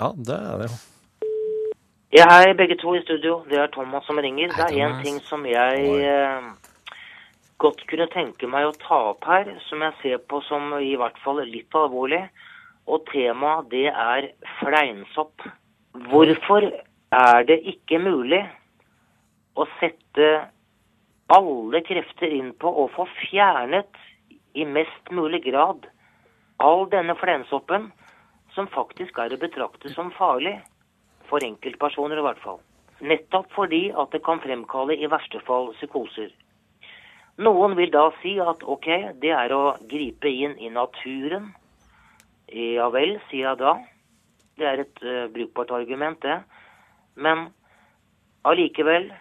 ja, 0.00 0.12
det 0.16 0.34
er 0.38 0.58
det 0.64 0.70
jo. 0.70 0.78
Ja, 2.16 2.24
hei, 2.32 2.54
begge 2.56 2.78
to 2.80 2.94
i 2.96 3.02
studio. 3.04 3.44
Det 3.50 3.58
er 3.60 3.68
Thomas 3.68 4.06
som 4.08 4.16
ringer. 4.16 4.48
Hei, 4.56 4.64
det 4.72 4.80
er 4.80 4.88
én 4.88 5.02
ting 5.04 5.18
som 5.28 5.44
jeg 5.44 5.82
eh, 6.08 6.46
godt 7.62 7.82
kunne 7.90 8.06
tenke 8.12 8.48
meg 8.50 8.68
å 8.68 8.76
ta 8.78 8.98
opp 9.12 9.26
her, 9.26 9.50
som 9.66 9.82
jeg 9.82 9.96
ser 10.02 10.20
på 10.30 10.40
som 10.46 10.70
i 10.78 10.94
hvert 10.98 11.18
fall 11.24 11.42
litt 11.46 11.74
alvorlig. 11.74 12.22
Og 12.88 13.04
temaet, 13.10 13.68
det 13.72 13.88
er 13.90 14.30
fleinsopp. 14.60 15.44
Hvorfor 16.08 16.68
er 16.68 17.44
det 17.48 17.58
ikke 17.74 18.00
mulig 18.00 18.40
å 19.58 19.66
sette 19.80 20.28
alle 21.34 21.82
krefter 21.84 22.32
inn 22.32 22.54
på 22.56 22.70
å 22.70 22.86
få 22.94 23.04
fjernet 23.26 24.00
i 24.56 24.64
mest 24.64 25.12
mulig 25.12 25.42
grad 25.50 25.84
all 26.64 26.86
denne 26.90 27.14
fleinsoppen, 27.18 27.90
som 28.54 28.70
faktisk 28.72 29.18
er 29.20 29.34
å 29.34 29.40
betrakte 29.40 29.92
som 29.92 30.14
farlig? 30.16 30.56
For 31.28 31.44
enkeltpersoner 31.44 32.22
i 32.22 32.24
hvert 32.24 32.40
fall. 32.40 32.62
Nettopp 33.04 33.50
fordi 33.52 33.90
at 33.92 34.14
det 34.14 34.22
kan 34.24 34.40
fremkalle 34.40 34.96
i 34.96 35.10
verste 35.10 35.42
fall 35.44 35.74
psykoser. 35.76 36.32
Noen 37.38 37.76
vil 37.78 37.92
da 37.94 38.08
si 38.18 38.34
at 38.42 38.64
ok, 38.66 38.88
det 39.22 39.30
er 39.30 39.54
å 39.54 39.76
gripe 39.90 40.30
inn 40.30 40.56
i 40.58 40.70
naturen. 40.74 41.52
Ja 42.50 42.88
vel, 42.90 43.18
sier 43.28 43.52
jeg 43.52 43.60
da. 43.60 43.76
Det 44.58 44.66
er 44.66 44.82
et 44.82 45.02
uh, 45.04 45.28
brukbart 45.30 45.70
argument, 45.76 46.18
det. 46.24 46.40
Men 47.14 47.48
allikevel, 48.48 49.12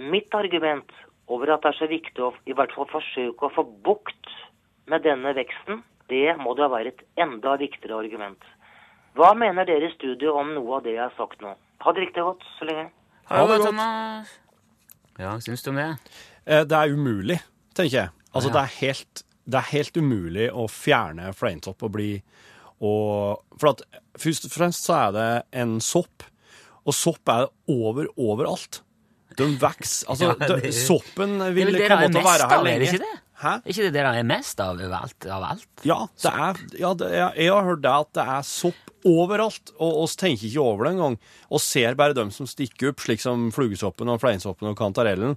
mitt 0.00 0.32
argument 0.34 0.92
over 1.28 1.52
at 1.52 1.64
det 1.64 1.72
er 1.74 1.80
så 1.82 1.88
viktig 1.90 2.24
å 2.24 2.32
i 2.48 2.56
hvert 2.56 2.72
fall 2.76 2.88
forsøke 2.92 3.46
å 3.46 3.52
få 3.52 3.66
bukt 3.84 4.32
med 4.88 5.04
denne 5.04 5.32
veksten, 5.36 5.82
det 6.12 6.36
må 6.40 6.52
da 6.56 6.68
være 6.72 6.92
et 6.92 7.04
enda 7.20 7.56
viktigere 7.60 8.00
argument. 8.04 8.40
Hva 9.16 9.32
mener 9.38 9.68
dere 9.68 9.88
i 9.88 9.94
studio 9.94 10.34
om 10.40 10.52
noe 10.56 10.78
av 10.78 10.84
det 10.84 10.96
jeg 10.96 11.04
har 11.04 11.16
sagt 11.16 11.44
nå? 11.44 11.54
Ha 11.84 11.92
det 11.92 12.06
riktig 12.06 12.24
godt 12.24 12.44
så 12.58 12.68
lenge. 12.68 12.88
Ha 13.30 13.40
det 13.44 13.58
godt. 13.60 13.68
Thomas. 13.68 14.32
Ja, 15.20 15.36
syns 15.40 15.62
du 15.62 15.70
om 15.70 15.78
det? 15.78 15.90
Eh, 16.46 16.64
Det 16.64 16.72
er 16.76 16.92
umulig, 16.94 17.40
tenker 17.74 17.98
jeg. 18.02 18.10
Altså, 18.34 18.50
Ja. 18.50 18.52
det, 18.52 18.62
er 18.62 18.86
helt, 18.86 19.22
det 19.46 19.54
er 19.60 19.68
helt 19.72 19.96
umulig 19.96 20.50
å 20.52 20.66
fjerne 20.68 21.32
flaintopp 21.34 21.82
og 21.82 21.92
bli 21.92 22.22
og, 22.82 23.40
For 23.58 23.70
at 23.70 23.82
først 24.18 24.44
og 24.48 24.50
fremst 24.52 24.84
så 24.84 24.96
er 25.08 25.12
det 25.14 25.28
en 25.62 25.76
sopp, 25.80 26.24
og 26.84 26.92
sopp 26.92 27.28
er 27.32 27.46
over 27.70 28.08
overalt. 28.18 28.80
De 29.38 29.46
vokser 29.58 30.06
Altså, 30.10 30.34
Ja, 30.38 30.48
det- 30.58 30.74
soppen 30.74 31.38
vil 31.54 31.72
det 31.72 31.78
det 31.78 31.88
komme 31.90 32.10
til 32.12 32.20
å 32.20 32.24
være 32.26 32.48
her 32.50 32.58
er 32.58 32.64
lenge. 32.64 32.88
ikke 32.90 32.98
det? 33.04 33.20
Hæ? 33.44 33.52
Ikke 33.66 33.82
det 33.82 33.92
det 33.92 34.02
er 34.04 34.22
mest 34.24 34.60
av 34.60 34.78
alt? 34.78 35.26
Av 35.26 35.42
alt? 35.42 35.66
Ja, 35.84 36.06
det 36.22 36.30
er, 36.32 36.60
ja 36.78 36.92
det, 36.94 37.08
jeg, 37.10 37.32
jeg 37.44 37.50
har 37.52 37.64
hørt 37.66 37.82
det 37.82 37.90
at 37.90 38.12
det 38.14 38.26
er 38.36 38.42
sopp 38.46 38.92
overalt, 39.04 39.72
og 39.78 39.98
oss 40.04 40.14
tenker 40.16 40.46
ikke 40.48 40.62
over 40.62 40.84
det 40.86 40.92
engang. 40.94 41.16
Og 41.50 41.60
ser 41.60 41.94
bare 41.98 42.14
dem 42.14 42.30
som 42.30 42.46
stikker 42.46 42.92
opp, 42.92 43.00
slik 43.04 43.20
som 43.20 43.50
flugesoppen 43.52 44.08
og 44.08 44.20
fleinsoppen 44.22 44.70
og 44.70 44.76
kantarellen. 44.78 45.34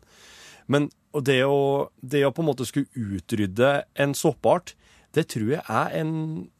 Men 0.68 0.90
det, 1.24 1.40
å, 1.48 1.90
det 2.04 2.26
å 2.28 2.32
på 2.36 2.44
en 2.44 2.50
måte 2.52 2.66
skulle 2.68 2.88
utrydde 3.18 3.84
en 3.96 4.14
soppart, 4.14 4.74
det 5.16 5.28
tror 5.32 5.54
jeg 5.56 5.64
er 5.66 5.94
en 6.02 6.12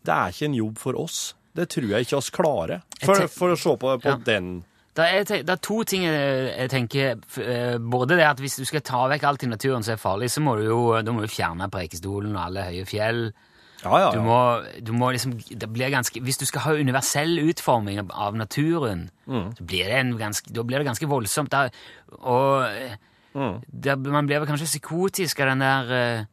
Det 0.08 0.14
er 0.14 0.32
ikke 0.34 0.46
en 0.48 0.56
jobb 0.58 0.78
for 0.82 0.98
oss. 0.98 1.36
Det 1.58 1.68
tror 1.74 1.90
jeg 1.92 2.06
ikke 2.08 2.18
oss 2.18 2.30
klarer. 2.34 2.82
For, 3.04 3.28
for 3.28 3.54
å 3.54 3.58
se 3.60 3.76
på, 3.82 3.92
på 4.02 4.10
Ja. 4.14 4.18
den 4.26 4.64
Det 4.98 5.06
er, 5.06 5.24
det 5.44 5.50
er 5.54 5.60
to 5.62 5.84
ting 5.84 6.04
jeg, 6.08 6.70
tenker. 6.72 7.20
eh, 7.44 7.78
Både 7.78 8.16
det 8.18 8.26
at 8.26 8.40
hvis 8.42 8.56
du 8.58 8.66
skal 8.66 8.82
ta 8.82 9.04
vekk 9.12 9.24
alt 9.30 9.44
i 9.44 9.48
naturen 9.52 9.84
som 9.86 9.94
er 9.94 10.02
farlig, 10.02 10.32
så 10.34 10.42
må 10.42 10.56
du 10.58 10.64
jo 10.66 10.80
du 11.06 11.12
må 11.14 11.28
fjerne 11.30 11.68
Preikestolen 11.70 12.34
og 12.34 12.42
alle 12.48 12.64
høye 12.72 12.86
fjell. 12.90 13.28
Ja, 13.84 14.00
ja, 14.00 14.12
Du 14.16 14.22
må, 14.26 14.38
du 14.82 14.92
må 14.98 15.12
liksom, 15.14 15.36
det 15.54 15.70
blir 15.70 15.92
ganske, 15.94 16.18
hvis 16.26 16.40
du 16.42 16.46
skal 16.50 16.62
ha 16.66 16.72
universell 16.74 17.38
utforming 17.52 18.00
av- 18.10 18.34
naturen, 18.36 19.12
Mm. 19.28 19.52
så 19.58 19.64
blir 19.68 19.86
det 19.86 20.00
en 20.00 20.18
ganske, 20.18 20.50
da 20.52 20.64
blir 20.64 20.80
det 20.80 20.88
ganske 20.88 21.06
voldsomt. 21.06 21.54
Og 22.22 22.98
Mm. 23.38 23.60
Der, 23.86 24.00
man 24.12 24.28
blir 24.30 24.42
vel 24.42 24.50
kanskje 24.50 24.72
psykotisk 24.72 25.44
av 25.44 25.52
den 25.54 25.62
der 25.62 25.92
uh, 25.94 26.30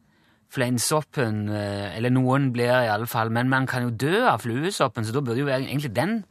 fleinsoppen, 0.55 1.43
uh, 1.53 1.91
eller 1.93 2.13
noen 2.13 2.49
blir 2.55 2.73
i 2.73 2.89
alle 2.89 3.09
fall, 3.09 3.29
men 3.33 3.51
man 3.51 3.67
kan 3.69 3.85
jo 3.85 3.93
dø 3.93 4.23
av 4.25 4.41
fluesoppen, 4.41 5.05
så 5.05 5.13
da 5.13 5.21
burde 5.21 5.43
jo 5.45 5.51
egentlig 5.53 5.93
den 5.93 6.23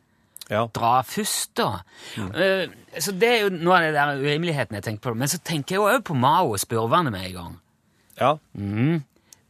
ja. 0.50 0.66
dra 0.75 0.99
først, 1.07 1.54
da. 1.57 1.71
Eh, 2.19 2.69
så 3.00 3.14
det 3.16 3.31
er 3.31 3.43
jo 3.47 3.52
noe 3.54 3.78
av 3.78 3.87
det 3.87 3.95
der 3.97 4.21
urimeligheten 4.21 4.78
jeg 4.78 4.87
tenker 4.87 5.09
på. 5.09 5.16
Men 5.19 5.31
så 5.31 5.40
tenker 5.40 5.76
jeg 5.76 5.81
jo 5.81 5.88
også 5.88 6.07
på 6.11 6.19
Mao 6.19 6.52
og 6.52 6.61
spurvene 6.62 7.12
med 7.14 7.28
en 7.31 7.37
gang. 7.38 7.59
Ja. 8.21 8.35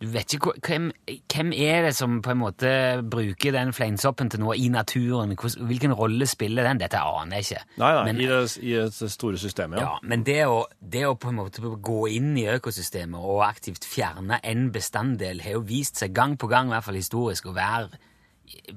Du 0.05 0.11
vet 0.13 0.35
ikke 0.37 0.53
hvem, 0.67 0.91
hvem 1.33 1.53
er 1.57 1.87
det 1.87 1.95
som 1.97 2.19
på 2.25 2.35
en 2.35 2.41
måte 2.43 2.71
bruker 3.11 3.55
den 3.55 3.71
fleinsoppen 3.73 4.29
til 4.29 4.43
noe 4.43 4.57
i 4.61 4.67
naturen? 4.73 5.33
Hvilken 5.33 5.95
rolle 5.97 6.27
spiller 6.29 6.67
den? 6.69 6.83
Dette 6.83 7.01
aner 7.01 7.41
jeg 7.41 7.47
ikke. 7.47 7.63
Nei, 7.81 7.93
nei, 7.97 8.03
Men- 8.11 8.21
i, 8.21 8.27
det, 8.29 8.41
i 8.61 8.75
det 8.77 9.11
store 9.15 9.41
systemet, 9.41 9.81
ja. 9.81 9.87
Ja, 9.95 9.99
men 10.03 10.27
det 10.27 10.43
å, 10.51 10.59
det 10.81 11.07
å 11.09 11.15
på 11.17 11.33
en 11.33 11.39
måte 11.41 11.65
gå 11.65 12.01
inn 12.13 12.35
i 12.37 12.45
økosystemet 12.53 13.17
og 13.17 13.41
aktivt 13.47 13.87
fjerne 13.89 14.43
en 14.45 14.67
bestanddel 14.75 15.41
har 15.47 15.57
jo 15.57 15.65
vist 15.69 16.03
seg 16.03 16.13
gang 16.17 16.37
på 16.37 16.51
gang, 16.53 16.69
i 16.69 16.77
hvert 16.77 16.89
fall 16.91 17.01
historisk, 17.01 17.49
å 17.49 17.57
være, 17.57 18.03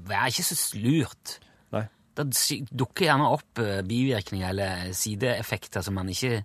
være 0.08 0.32
ikke 0.32 0.48
så 0.48 0.80
lurt. 0.80 1.38
Nei. 1.76 1.86
Det 2.18 2.30
dukker 2.72 3.10
gjerne 3.10 3.32
opp 3.36 3.60
eh, 3.64 3.82
bivirkninger 3.86 4.54
eller 4.54 4.94
sideeffekter 4.96 5.84
som 5.86 6.00
man 6.00 6.08
ikke 6.14 6.38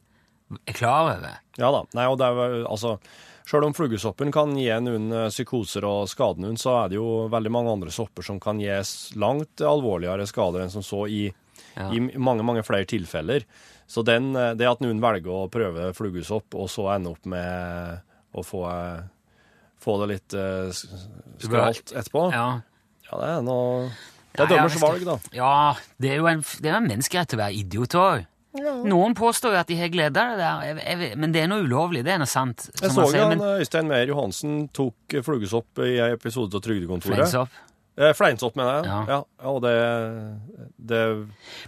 er 0.67 0.75
klar 0.77 1.13
over. 1.15 1.39
Ja 1.61 1.71
da. 1.73 1.85
Nei, 1.97 2.09
og 2.11 2.19
det 2.21 2.27
er 2.27 2.57
jo 2.59 2.67
altså, 2.75 2.97
Sjøl 3.49 3.65
om 3.67 3.75
flugesoppen 3.75 4.31
kan 4.33 4.53
gi 4.57 4.69
noen 4.81 5.11
eh, 5.13 5.29
psykoser 5.33 5.85
og 5.89 6.09
skade 6.11 6.39
noen, 6.45 6.57
så 6.61 6.85
er 6.85 6.93
det 6.93 6.97
jo 7.01 7.29
veldig 7.33 7.51
mange 7.55 7.73
andre 7.75 7.91
sopper 7.95 8.23
som 8.27 8.39
kan 8.41 8.61
gi 8.63 8.71
langt 9.19 9.61
alvorligere 9.67 10.27
skader 10.31 10.63
enn 10.65 10.71
som 10.73 10.85
så 10.87 11.05
i, 11.11 11.25
Ja. 11.77 11.89
i 11.91 12.01
mange, 12.21 12.45
mange 12.45 12.63
flere 12.63 12.85
tilfeller. 12.87 13.45
Så 13.89 14.05
den, 14.05 14.35
eh, 14.37 14.55
det 14.55 14.69
at 14.69 14.81
noen 14.81 15.01
velger 15.03 15.33
å 15.33 15.51
prøve 15.51 15.91
flugesopp, 15.97 16.55
og 16.55 16.69
så 16.71 16.91
ender 16.95 17.13
opp 17.17 17.27
med 17.27 18.01
å 18.35 18.45
få, 18.45 18.63
eh, 18.71 19.03
få 19.83 19.99
det 20.01 20.09
litt 20.15 20.35
skralt 21.43 21.93
etterpå, 21.97 22.31
ja. 22.33 22.61
Ja, 23.11 23.19
det 23.19 23.29
er 23.29 23.43
noe 23.45 23.91
Det 24.33 24.45
er 24.47 24.47
dømmers 24.55 24.77
valg, 24.81 25.03
da. 25.05 25.19
Ja, 25.37 25.75
det 26.01 26.13
er 26.15 26.17
jo 26.23 26.27
en, 26.31 26.41
det 26.63 26.71
er 26.71 26.77
en 26.79 26.87
menneskerett 26.89 27.35
å 27.37 27.41
være 27.43 27.59
idiot 27.59 27.97
òg. 28.01 28.27
Noen 28.53 29.15
påstår 29.17 29.55
jo 29.55 29.61
at 29.63 29.69
de 29.71 29.77
har 29.81 29.89
glede 29.89 30.21
av 30.21 30.35
det 30.37 30.43
der, 30.45 30.63
jeg, 30.67 30.77
jeg, 30.85 30.99
vet- 31.01 31.19
men 31.23 31.33
det 31.33 31.41
er 31.41 31.49
noe 31.49 31.65
ulovlig. 31.65 32.03
Det 32.05 32.13
er 32.13 32.19
noe 32.21 32.29
sant. 32.29 32.67
som 32.69 32.83
Jeg 32.85 32.91
man 32.91 32.97
så 32.99 33.07
sier, 33.09 33.17
jo 33.23 33.27
han 33.29 33.39
men 33.39 33.45
eh, 33.49 33.61
Øystein 33.65 33.89
Meyer 33.89 34.11
Johansen 34.13 34.57
tok 34.77 35.17
eh, 35.17 35.23
flugesopp 35.25 35.81
i 35.87 35.95
en 36.05 36.17
episode 36.19 36.59
av 36.59 36.65
Trygdekontoret. 36.67 37.23
fleinsopp. 37.23 37.61
Eh, 37.97 38.13
Fleinsopp, 38.17 38.55
mener 38.57 38.79
jeg. 38.79 38.87
Ja. 38.89 38.99
Ja. 39.09 39.19
ja 39.41 39.51
og 39.53 39.63
det, 39.65 39.73
det 40.93 41.01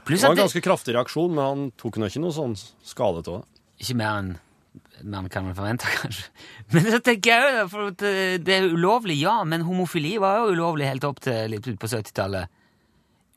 Pluss 0.05 0.23
var 0.23 0.31
at 0.31 0.35
en 0.35 0.38
det, 0.38 0.45
ganske 0.47 0.62
kraftig 0.64 0.95
reaksjon, 0.97 1.33
men 1.37 1.45
han 1.45 1.64
tok 1.81 1.99
nå 2.00 2.09
ikke 2.09 2.23
noe 2.25 2.33
sånn 2.37 2.55
skade 2.85 3.21
av 3.25 3.29
det. 3.29 3.41
Ikke 3.85 3.97
mer 4.00 4.21
enn 4.23 4.35
man 5.05 5.26
kan 5.33 5.49
vel 5.49 5.57
forvente, 5.57 5.88
kanskje. 6.03 6.29
Men 6.73 6.87
så 6.93 7.00
tenker 7.05 7.33
jeg 7.33 7.57
jo, 7.59 7.64
for 7.73 7.91
at 7.93 8.05
eh, 8.09 8.37
det 8.45 8.57
er 8.61 8.69
ulovlig, 8.73 9.17
ja, 9.25 9.38
men 9.49 9.64
homofili 9.67 10.14
var 10.23 10.43
jo 10.43 10.53
ulovlig 10.55 10.88
helt 10.88 11.05
opp 11.09 11.21
til 11.25 11.49
litt 11.53 11.67
ut 11.69 11.81
på 11.81 11.91
70-tallet. 11.93 12.53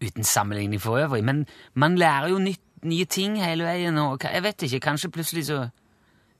Uten 0.04 0.28
sammenligning 0.30 0.78
for 0.84 1.00
øvrig. 1.02 1.24
Men 1.26 1.44
man 1.74 1.96
lærer 1.98 2.30
jo 2.30 2.38
nytt, 2.44 2.62
nye 2.86 3.06
ting 3.10 3.38
hele 3.42 3.66
veien, 3.66 3.98
og 3.98 4.24
jeg 4.24 4.44
vet 4.46 4.68
ikke, 4.68 4.84
kanskje 4.90 5.12
plutselig 5.14 5.48
så 5.50 5.60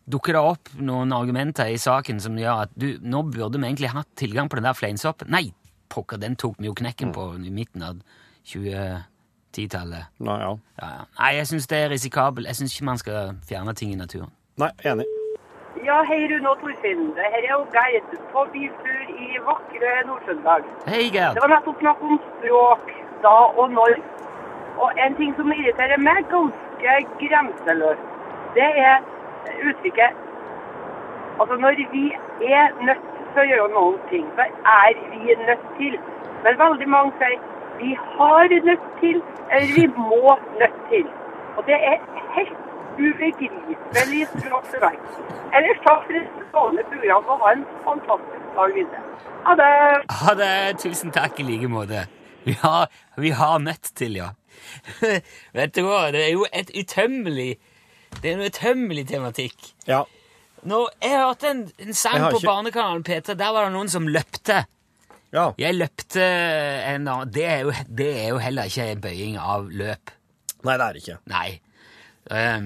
dukker 0.08 0.38
det 0.38 0.44
opp 0.54 0.70
noen 0.80 1.12
argumenter 1.16 1.72
i 1.74 1.80
saken 1.82 2.22
som 2.24 2.38
gjør 2.40 2.68
at 2.68 2.76
du, 2.80 2.94
nå 3.02 3.24
burde 3.28 3.60
vi 3.60 3.68
egentlig 3.68 3.92
hatt 3.92 4.10
tilgang 4.20 4.50
på 4.50 4.60
den 4.60 4.68
der 4.70 4.78
fleinsoppen. 4.78 5.32
Nei, 5.34 5.50
pokker, 5.92 6.22
den 6.22 6.38
tok 6.40 6.60
vi 6.62 6.70
jo 6.70 6.76
knekken 6.78 7.12
på 7.16 7.30
i 7.42 7.52
midten 7.52 7.84
av 7.84 8.00
2010-tallet. 8.48 10.14
Nei, 10.24 10.40
ja. 10.46 10.56
Ja, 10.80 10.92
ja. 11.00 11.06
Nei, 11.20 11.32
jeg 11.42 11.52
syns 11.52 11.68
det 11.68 11.84
er 11.84 11.92
risikabelt. 11.92 12.48
Jeg 12.48 12.62
syns 12.62 12.76
ikke 12.76 12.92
man 12.92 13.02
skal 13.02 13.34
fjerne 13.50 13.76
ting 13.76 13.92
i 13.96 14.00
naturen. 14.00 14.32
Nei, 14.62 14.72
enig. 14.88 15.08
Ja, 15.86 16.00
hei 16.08 16.24
Rune 16.32 16.50
og 16.50 16.62
Torfinn. 16.62 17.12
Det 17.18 17.28
her 17.34 17.44
er 17.44 17.52
jo 17.54 17.60
Gerd 17.76 18.16
på 18.32 18.46
biltur 18.54 19.12
i 19.14 19.28
vakre 19.46 19.92
Nord-Trøndelag. 20.08 20.66
Hei, 20.88 21.04
Gerd. 21.14 21.36
Det 21.38 21.44
var 21.44 21.54
nettopp 21.54 21.84
snakk 21.84 22.02
om 22.08 22.18
språk, 22.32 22.88
da 23.26 23.36
og 23.60 23.76
når. 23.76 24.00
Og 24.78 24.90
en 25.06 25.16
ting 25.20 25.36
som 25.38 25.52
irriterer 25.52 26.00
meg 26.08 26.24
ganske 26.34 26.96
grenseløst, 27.22 28.08
det 28.56 28.72
er 28.88 28.98
uttrykket 29.70 30.24
Altså, 31.40 31.56
når 31.56 31.72
vi 31.92 32.06
er 32.58 32.68
nødt 32.88 33.04
til 33.34 33.42
å 33.42 33.50
gjøre 33.52 33.74
noen 33.74 34.00
ting, 34.10 34.24
så 34.38 34.46
er 34.74 35.02
vi 35.12 35.36
nødt 35.50 35.66
til. 35.78 35.98
Men 36.44 36.58
veldig 36.62 36.88
mange 36.90 37.12
sier 37.20 37.38
vi 37.82 37.92
har 38.18 38.56
nødt 38.70 38.88
til, 39.02 39.20
eller 39.52 39.70
vi 39.76 39.86
må 39.98 40.38
nødt 40.62 40.80
til. 40.92 41.06
Og 41.58 41.62
det 41.68 41.78
er 41.92 41.98
helt 42.38 42.58
ubegripelig 42.98 44.24
språk 44.34 44.66
til 44.72 44.82
meg. 44.86 44.98
Ellers 45.58 45.84
takk 45.86 46.08
for 46.08 46.20
et 46.22 46.42
strålende 46.50 46.88
program, 46.94 47.30
og 47.34 47.46
ha 47.46 47.54
en 47.54 47.66
fantastisk 47.86 48.50
dag 48.58 48.76
videre. 48.80 49.04
Ha 49.46 49.56
det! 49.62 49.72
Ha 50.22 50.36
det. 50.42 50.54
Tusen 50.82 51.14
takk 51.20 51.40
i 51.40 51.48
like 51.52 51.70
måte. 51.78 52.08
Vi 52.48 52.58
har, 52.64 52.90
vi 53.18 53.30
har 53.42 53.58
nødt 53.70 53.94
til, 54.02 54.18
ja. 54.24 54.34
Vet 55.58 55.74
du 55.76 55.82
hva, 55.86 56.08
det 56.16 56.24
er 56.28 56.32
jo 56.34 56.46
et 56.52 56.72
utømmelig 56.76 57.58
Det 58.22 58.32
er 58.32 58.38
en 58.38 58.46
utømmelig 58.48 59.04
tematikk. 59.10 59.72
Ja. 59.88 60.04
Nå, 60.68 60.80
jeg 61.04 61.20
hørte 61.20 61.50
en, 61.52 61.62
en 61.80 61.94
sang 61.94 62.18
på 62.32 62.40
ikke- 62.40 62.48
Barnekanalen 62.50 63.04
P3. 63.06 63.36
Der 63.38 63.52
var 63.54 63.68
det 63.68 63.74
noen 63.76 63.90
som 63.92 64.08
løpte. 64.08 64.64
ja. 65.36 65.52
Jeg 65.60 65.76
løpte 65.76 66.24
en 66.24 67.08
annen 67.08 67.32
det, 67.32 67.46
er 67.46 67.60
jo- 67.68 67.86
det 67.90 68.10
er 68.24 68.28
jo 68.30 68.38
heller 68.42 68.64
ikke 68.72 68.88
en 68.92 69.02
bøying 69.02 69.38
av 69.38 69.70
løp. 69.70 70.14
Nei, 70.64 70.78
det 70.78 70.86
er 70.88 70.94
det 70.94 71.04
ikke. 71.04 71.18
Nei. 71.30 71.60
Um, 72.30 72.66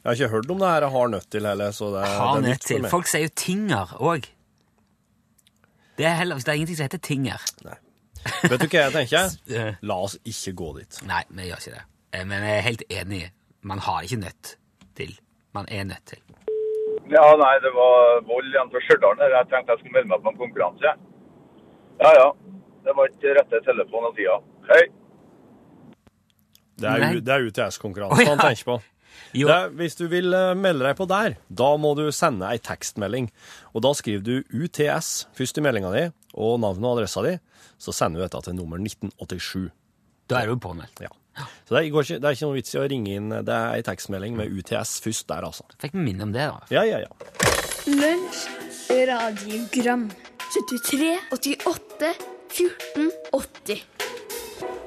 Jeg 0.00 0.06
har 0.06 0.14
ikke 0.14 0.28
hørt 0.34 0.50
om 0.50 0.58
det 0.60 0.68
her 0.68 0.88
har 0.88 1.08
nødt 1.08 1.30
til 1.30 1.46
heller, 1.46 1.72
så 1.72 1.88
det, 1.94 2.06
har 2.08 2.36
det 2.36 2.44
er 2.44 2.48
nødt 2.50 2.66
til. 2.68 2.84
Folk 2.88 3.08
sier 3.10 3.24
jo 3.26 3.32
tinger 3.36 3.96
òg. 3.98 4.28
Det 6.00 6.06
det 6.06 6.48
er 6.48 6.52
ingenting 6.56 6.76
som 6.76 6.84
heter 6.86 6.98
tinger. 6.98 7.40
Vet 8.50 8.60
du 8.60 8.66
hva 8.66 8.82
jeg 8.86 8.92
tenker? 8.96 9.36
Eh, 9.56 9.74
La 9.82 9.96
oss 10.04 10.16
ikke 10.28 10.52
gå 10.60 10.68
dit. 10.78 10.98
Nei, 11.08 11.22
vi 11.30 11.48
gjør 11.48 11.62
ikke 11.62 11.74
det. 11.76 11.84
Eh, 12.12 12.24
Men 12.28 12.42
jeg 12.46 12.56
er 12.58 12.66
helt 12.66 12.82
enig. 12.90 13.22
Man 13.62 13.78
har 13.86 14.02
ikke 14.06 14.20
nødt 14.24 14.56
til. 14.96 15.14
Man 15.56 15.66
er 15.68 15.84
nødt 15.84 16.04
til. 16.06 16.20
Ja, 17.10 17.24
nei, 17.40 17.54
det 17.64 17.72
var 17.74 18.20
vold 18.28 18.46
igjen 18.52 18.70
fra 18.70 18.80
Stjørdal. 18.86 19.16
der. 19.18 19.32
Jeg 19.38 19.48
tenkte 19.50 19.72
jeg 19.74 19.80
skulle 19.82 19.96
melde 19.98 20.10
meg 20.12 20.22
på 20.26 20.30
en 20.34 20.40
konkurranse. 20.44 20.92
Ja, 22.04 22.10
ja. 22.20 22.28
Det 22.86 22.94
var 22.96 23.10
ikke 23.10 23.34
rette 23.40 23.60
telefon 23.66 24.06
og 24.08 24.14
tida. 24.16 24.36
Hei. 24.70 24.82
Det 26.80 26.88
er, 26.88 27.18
det 27.20 27.34
er 27.34 27.44
UTS-konkurranse 27.50 28.16
oh, 28.16 28.22
ja. 28.24 28.30
han 28.32 28.40
tenker 28.40 28.64
på. 28.70 28.76
Jo. 29.36 29.48
Det, 29.50 29.56
er- 29.56 29.74
hvis 29.76 29.98
du 29.98 30.06
vil 30.10 30.32
eh, 30.34 30.54
melde 30.56 30.86
deg 30.86 30.96
på 30.98 31.06
der, 31.10 31.34
da 31.50 31.68
må 31.82 31.92
du 31.98 32.06
sende 32.14 32.48
ei 32.48 32.58
tekstmelding. 32.62 33.28
Og 33.74 33.82
da 33.84 33.92
skriver 33.98 34.22
du 34.24 34.62
UTS 34.64 35.10
først 35.36 35.60
i 35.60 35.64
meldinga 35.66 35.90
di, 35.94 36.06
og 36.34 36.60
navnet 36.62 36.86
og 36.86 36.98
adressa 36.98 37.24
di. 37.26 37.36
Så 37.80 37.94
sender 37.96 38.20
du 38.20 38.26
dette 38.26 38.42
til 38.46 38.58
nummer 38.58 38.80
1987. 38.82 39.70
Da 40.30 40.42
er 40.42 40.52
du 40.52 40.60
påmeldt. 40.62 41.02
Ja. 41.02 41.10
Så 41.66 41.74
det, 41.74 41.90
går 41.92 42.06
ikke, 42.06 42.18
det 42.20 42.28
er 42.28 42.36
ikke 42.36 42.48
noe 42.48 42.58
vits 42.58 42.74
i 42.74 42.80
å 42.80 42.86
ringe 42.90 43.14
inn. 43.16 43.30
Det 43.46 43.54
er 43.54 43.78
ei 43.78 43.84
tekstmelding 43.86 44.36
med 44.38 44.52
UTS 44.52 44.98
først 45.04 45.28
der, 45.30 45.46
altså. 45.46 45.66
Fikk 45.80 45.96
minne 45.98 46.26
om 46.26 46.34
det, 46.34 46.46
da. 46.50 46.60
Ja, 46.74 46.84
ja, 46.86 47.00
ja. 47.06 47.10
Lunsj, 47.88 48.42
radiogram 49.08 50.10
73, 50.50 51.14
88, 51.32 52.12
14, 52.50 53.10
80 53.32 53.84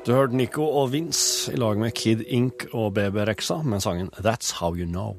Du 0.06 0.12
hørte 0.12 0.36
Nico 0.36 0.68
og 0.68 0.92
Vince 0.92 1.54
i 1.56 1.60
lag 1.60 1.80
med 1.80 1.96
Kid 1.96 2.26
Ink 2.28 2.68
og 2.74 2.94
BB 2.98 3.24
Rexa 3.32 3.62
med 3.64 3.84
sangen 3.84 4.12
That's 4.20 4.60
How 4.60 4.76
You 4.76 4.86
Know. 4.86 5.16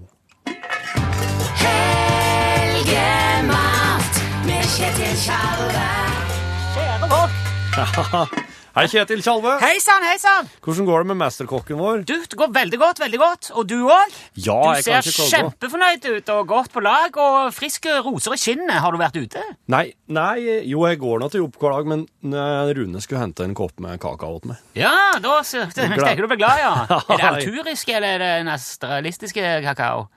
Hei, 8.75 8.87
Kjetil 8.91 9.21
Tjalve. 9.23 9.53
Hei 9.63 9.77
sann, 9.79 10.03
hei 10.03 10.17
sann! 10.19 10.49
Hvordan 10.65 10.89
går 10.89 11.05
det 11.05 11.09
med 11.13 11.19
mesterkokken 11.21 11.79
vår? 11.79 12.01
Du, 12.09 12.15
det 12.27 12.39
går 12.41 12.51
veldig 12.57 12.81
godt, 12.83 12.99
veldig 13.05 13.21
godt. 13.23 13.51
Og 13.55 13.69
du 13.71 13.77
òg? 13.87 14.17
Ja, 14.35 14.57
Du 14.59 14.73
jeg 14.75 14.83
ser 14.83 14.97
kan 14.97 15.07
ikke 15.07 15.15
klage 15.15 15.29
på. 15.29 15.29
kjempefornøyd 15.31 16.09
ut 16.17 16.33
og 16.35 16.49
godt 16.51 16.73
på 16.75 16.83
lag 16.83 17.21
og 17.23 17.55
friske 17.55 17.95
roser 18.03 18.35
i 18.35 18.41
skinnet. 18.43 18.75
Har 18.83 18.91
du 18.91 18.99
vært 18.99 19.21
ute? 19.23 19.45
Nei, 19.71 19.85
nei, 20.11 20.43
jo, 20.67 20.83
jeg 20.91 20.99
går 21.05 21.23
nå 21.23 21.31
til 21.31 21.45
jobb 21.45 21.61
hver 21.63 21.77
dag, 21.79 21.93
men 21.95 22.03
eh, 22.35 22.75
Rune 22.81 23.05
skulle 23.07 23.23
hente 23.23 23.47
en 23.47 23.55
kopp 23.55 23.79
med 23.85 24.03
kakao 24.03 24.43
til 24.43 24.57
meg. 24.57 24.67
Ja, 24.83 24.91
da 25.23 25.39
steker 25.47 26.25
du 26.27 26.31
vel 26.35 26.43
glad, 26.43 26.65
ja. 26.67 26.75
Er 27.15 27.23
det 27.23 27.31
alturisk, 27.31 27.95
eller 27.95 28.19
er 28.19 28.25
det 28.27 28.35
naturalistiske 28.51 29.55
kakao? 29.71 30.09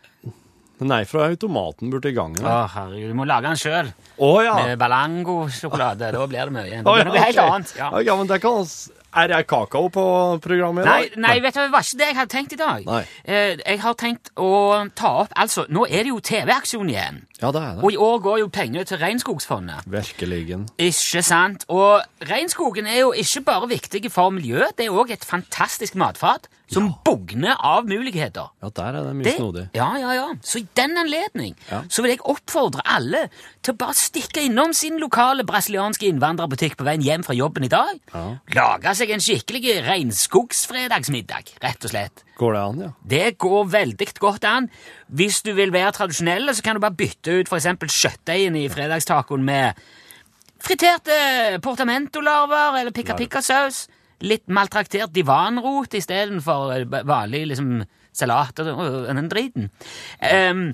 Nei, 0.79 0.99
fra 1.09 1.25
automaten 1.31 1.89
borti 1.89 2.11
gangen. 2.13 2.43
Å, 2.45 2.67
herregud, 2.69 3.09
du 3.09 3.17
må 3.17 3.25
lage 3.25 3.49
den 3.49 3.57
sjøl. 3.57 3.87
Å 4.21 4.29
ja. 4.45 4.53
Med 4.61 4.77
Balango-sjokolade. 4.81 6.11
Da 6.13 6.27
blir 6.29 6.51
det 6.51 6.53
mye. 6.53 6.81
Det 6.83 6.83
blir 6.85 7.09
noe 7.09 7.23
helt 7.23 7.41
annet. 7.41 7.73
Ja. 7.79 7.89
ja, 8.05 8.15
men 8.19 8.29
det 8.29 8.37
kan 8.43 8.61
Er 9.17 9.27
det 9.31 9.39
kakao 9.49 9.87
på 9.89 10.03
programmet 10.43 10.85
i 10.85 10.87
dag? 10.87 11.15
nei, 11.17 11.39
vet 11.41 11.55
du, 11.55 11.61
det 11.63 11.71
var 11.73 11.81
ikke 11.81 11.97
det 11.97 12.09
jeg 12.11 12.17
hadde 12.19 12.33
tenkt 12.33 12.53
i 12.53 12.59
dag. 12.59 12.83
Nei. 12.85 12.99
Eh, 13.25 13.55
jeg 13.63 13.79
har 13.81 13.95
tenkt 13.97 14.29
å 14.35 14.49
ta 14.93 15.13
opp 15.23 15.33
Altså, 15.33 15.65
nå 15.73 15.87
er 15.87 16.05
det 16.05 16.11
jo 16.11 16.19
TV-aksjon 16.21 16.91
igjen. 16.91 17.23
Ja, 17.41 17.49
det 17.55 17.63
er 17.63 17.79
det. 17.79 17.83
Og 17.87 17.95
i 17.95 17.97
år 17.97 18.21
går 18.27 18.37
jo 18.43 18.51
penger 18.53 18.85
til 18.91 19.01
Regnskogsfondet. 19.01 19.87
Virkeligen. 19.89 20.67
Ikke 20.77 21.23
sant? 21.25 21.65
Og 21.73 22.03
regnskogen 22.29 22.85
er 22.85 23.01
jo 23.01 23.15
ikke 23.17 23.41
bare 23.49 23.71
viktig 23.73 24.03
for 24.13 24.29
miljøet, 24.35 24.77
det 24.77 24.85
er 24.85 24.93
òg 24.93 25.15
et 25.15 25.25
fantastisk 25.25 25.97
matfat 25.97 26.49
som 26.67 26.89
bugner 27.05 27.55
av 27.63 27.85
muligheter. 27.87 28.49
Ja, 28.61 28.69
der 28.75 28.83
er 28.99 29.03
det 29.07 29.15
mye 29.15 29.23
Det- 29.23 29.35
snodig. 29.37 29.69
Ja, 29.73 29.95
ja, 29.97 30.11
ja. 30.13 30.27
Så 30.43 30.59
i 30.59 30.67
den 30.75 30.97
anledning 30.97 31.55
Ja. 31.71 31.81
så 31.89 32.01
vil 32.01 32.11
jeg 32.11 32.19
oppfordre 32.25 32.81
alle 32.85 33.29
til 33.63 33.73
å 33.73 33.77
bare 33.77 33.93
stikke 33.93 34.43
innom 34.43 34.73
sin 34.73 34.99
lokale 34.99 35.45
brasilianske 35.45 36.07
innvandrerbutikk 36.11 36.75
på 36.75 36.83
veien 36.83 37.01
hjem 37.01 37.23
fra 37.23 37.33
jobben 37.33 37.63
i 37.63 37.67
dag. 37.71 37.99
Ja. 38.13 38.37
Lage 38.53 38.95
seg 38.95 39.09
en 39.11 39.19
skikkelig 39.19 39.85
regnskogsfredagsmiddag, 39.87 41.53
rett 41.63 41.83
og 41.85 41.89
slett. 41.91 42.23
Går 42.37 42.53
det 42.53 42.61
an, 42.61 42.79
ja? 42.79 42.89
Det 43.07 43.37
går 43.37 43.65
veldig 43.71 44.13
godt 44.19 44.43
an. 44.45 44.69
Hvis 45.11 45.41
du 45.43 45.53
vil 45.53 45.71
være 45.71 45.91
tradisjonell, 45.93 46.49
så 46.53 46.61
kan 46.63 46.75
du 46.75 46.79
bare 46.81 46.91
bytte 46.95 47.39
ut 47.39 47.47
eksempel 47.49 47.87
kjøttdeigen 47.89 48.55
i 48.57 48.67
fredagstacoen 48.69 49.43
med 49.43 49.73
friterte 50.59 51.59
portamento-larver 51.61 52.79
eller 52.79 52.91
picca-picca-saus. 52.91 53.87
Litt 54.25 54.47
maltraktert 54.49 55.13
divanrot 55.13 55.93
istedenfor 55.97 56.87
vanlig 57.05 57.43
liksom, 57.51 57.79
salat 58.15 58.59
og, 58.63 58.73
og 58.73 59.07
den 59.11 59.29
driten. 59.29 59.71
Um, 60.21 60.67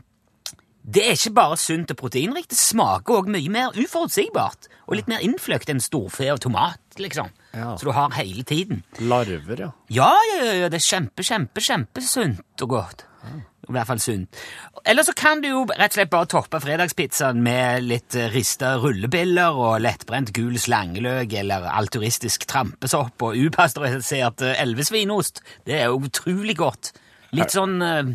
det 0.84 1.04
er 1.06 1.16
ikke 1.16 1.32
bare 1.38 1.58
sunt 1.60 1.92
og 1.94 2.00
proteinrikt, 2.00 2.50
det 2.52 2.60
smaker 2.60 3.22
òg 3.22 3.30
mye 3.32 3.52
mer 3.52 3.78
uforutsigbart. 3.80 4.68
Og 4.88 4.98
litt 5.00 5.08
mer 5.08 5.24
innfløkt 5.24 5.72
enn 5.72 5.80
storfe 5.84 6.28
og 6.34 6.42
tomat, 6.44 6.82
liksom. 7.00 7.30
Ja. 7.56 7.72
Så 7.80 7.88
du 7.88 7.94
har 7.96 8.12
hele 8.18 8.44
tiden. 8.44 8.84
Larver, 9.00 9.64
ja. 9.64 9.72
Ja, 9.88 10.12
ja, 10.34 10.42
ja, 10.44 10.54
ja, 10.66 10.70
det 10.74 10.82
er 10.82 10.88
kjempe, 10.90 11.24
kjempe, 11.24 11.64
kjempesunt 11.64 12.66
og 12.66 12.76
godt. 12.76 13.06
I 13.64 13.72
hvert 13.72 13.88
fall 13.88 14.02
sunt. 14.04 14.42
Eller 14.86 15.06
så 15.08 15.14
kan 15.16 15.40
du 15.44 15.48
jo 15.48 15.62
rett 15.70 15.94
og 15.94 15.98
slett 15.98 16.12
bare 16.12 16.28
toppe 16.34 16.60
fredagspizzaen 16.60 17.40
med 17.44 17.86
litt 17.88 18.18
eh, 18.20 18.28
rista 18.34 18.74
rullebiller 18.82 19.56
og 19.56 19.80
lettbrent 19.86 20.34
gul 20.36 20.58
slangeløk 20.60 21.32
eller 21.40 21.70
alturistisk 21.72 22.44
trampesopp 22.50 23.24
og 23.24 23.40
upasteurisert 23.40 24.44
eh, 24.44 24.60
elvesvinost. 24.66 25.40
Det 25.64 25.80
er 25.80 25.88
jo 25.88 26.04
utrolig 26.10 26.58
godt. 26.60 26.92
Litt 27.34 27.56
sånn 27.56 27.80
uh, 27.82 28.12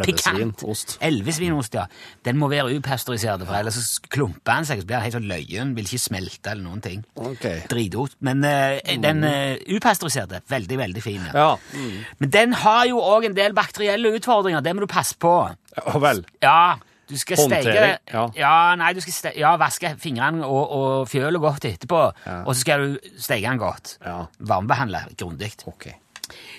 pikant. 0.00 0.96
Elvesvinost. 1.04 1.74
Ja. 1.76 1.86
Den 2.24 2.38
må 2.40 2.48
være 2.52 2.76
upasteurisert, 2.78 3.44
for 3.46 3.58
ellers 3.58 3.98
klumper 4.12 4.62
den 4.62 4.68
seg, 4.68 4.82
så 4.82 4.88
blir 4.88 4.96
den 4.98 5.06
helt 5.06 5.16
sånn 5.18 5.28
løyen, 5.30 5.74
vil 5.76 5.88
ikke 5.88 6.02
smelte 6.06 6.54
eller 6.54 6.64
noen 6.64 6.84
ting. 6.84 7.02
Ok. 7.20 7.48
Dritost. 7.70 8.16
Men 8.24 8.44
uh, 8.46 8.78
den 9.04 9.26
uh, 9.26 9.58
upasteuriserte, 9.76 10.42
veldig, 10.52 10.78
veldig 10.80 11.04
fin. 11.04 11.26
Ja. 11.32 11.52
Ja. 11.52 11.82
Men 12.22 12.32
den 12.32 12.56
har 12.62 12.86
jo 12.90 13.02
òg 13.02 13.28
en 13.28 13.36
del 13.36 13.54
bakterielle 13.56 14.14
utfordringer. 14.16 14.64
Det 14.64 14.74
må 14.76 14.84
du 14.84 14.90
passe 14.90 15.18
på. 15.20 15.34
ja 15.76 16.00
vel. 16.02 16.24
Ja, 16.42 16.78
du 17.10 17.18
skal 17.20 17.40
steke 17.40 17.72
det. 17.74 17.96
ja. 18.12 18.26
ja. 18.36 18.54
nei, 18.80 18.92
du 18.96 19.02
skal 19.04 19.14
ste 19.16 19.32
ja, 19.36 19.52
vaske 19.60 19.92
fingrene 20.00 20.46
og, 20.46 20.62
og 20.76 21.10
fjølet 21.10 21.42
godt 21.42 21.66
etterpå. 21.68 22.04
Ja. 22.24 22.38
Og 22.46 22.54
så 22.54 22.64
skal 22.64 22.86
du 22.86 23.10
steke 23.18 23.48
den 23.48 23.60
godt. 23.60 23.96
Ja. 24.04 24.22
Varmebehandle 24.38 25.04
grundig. 25.18 25.52
Ok. 25.68 25.90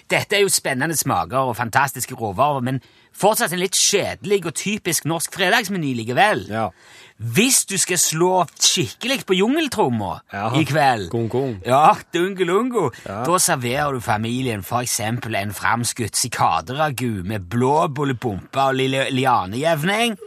Dette 0.10 0.36
er 0.38 0.44
jo 0.46 0.52
spennende 0.52 0.96
smaker 0.98 1.50
og 1.50 1.56
fantastiske 1.58 2.16
råvarer, 2.16 2.62
men 2.66 2.82
fortsatt 3.14 3.54
en 3.54 3.62
litt 3.62 3.78
kjedelig 3.78 4.42
og 4.46 4.56
typisk 4.58 5.06
norsk 5.06 5.34
fredagsmeny 5.36 5.94
likevel. 5.96 6.48
Ja. 6.50 6.70
Hvis 7.18 7.62
du 7.70 7.76
skal 7.78 8.00
slå 8.02 8.32
skikkelig 8.60 9.22
på 9.30 9.36
jungeltromma 9.38 10.22
Ja. 10.34 10.50
i 10.58 10.64
kveld 10.66 11.10
kung, 11.12 11.30
kung. 11.30 11.62
Ja, 11.66 11.94
dungelungo. 12.14 12.90
Da 13.06 13.38
serverer 13.38 13.94
du 13.94 14.00
familien 14.02 14.60
eksempel 14.60 15.36
en 15.36 15.54
framskutt 15.54 16.16
sikaderagu 16.18 17.24
med 17.24 17.48
blå 17.50 17.88
bollebompe 17.88 18.60
og 18.60 18.76
lille 18.76 19.06
lianejevning, 19.12 20.18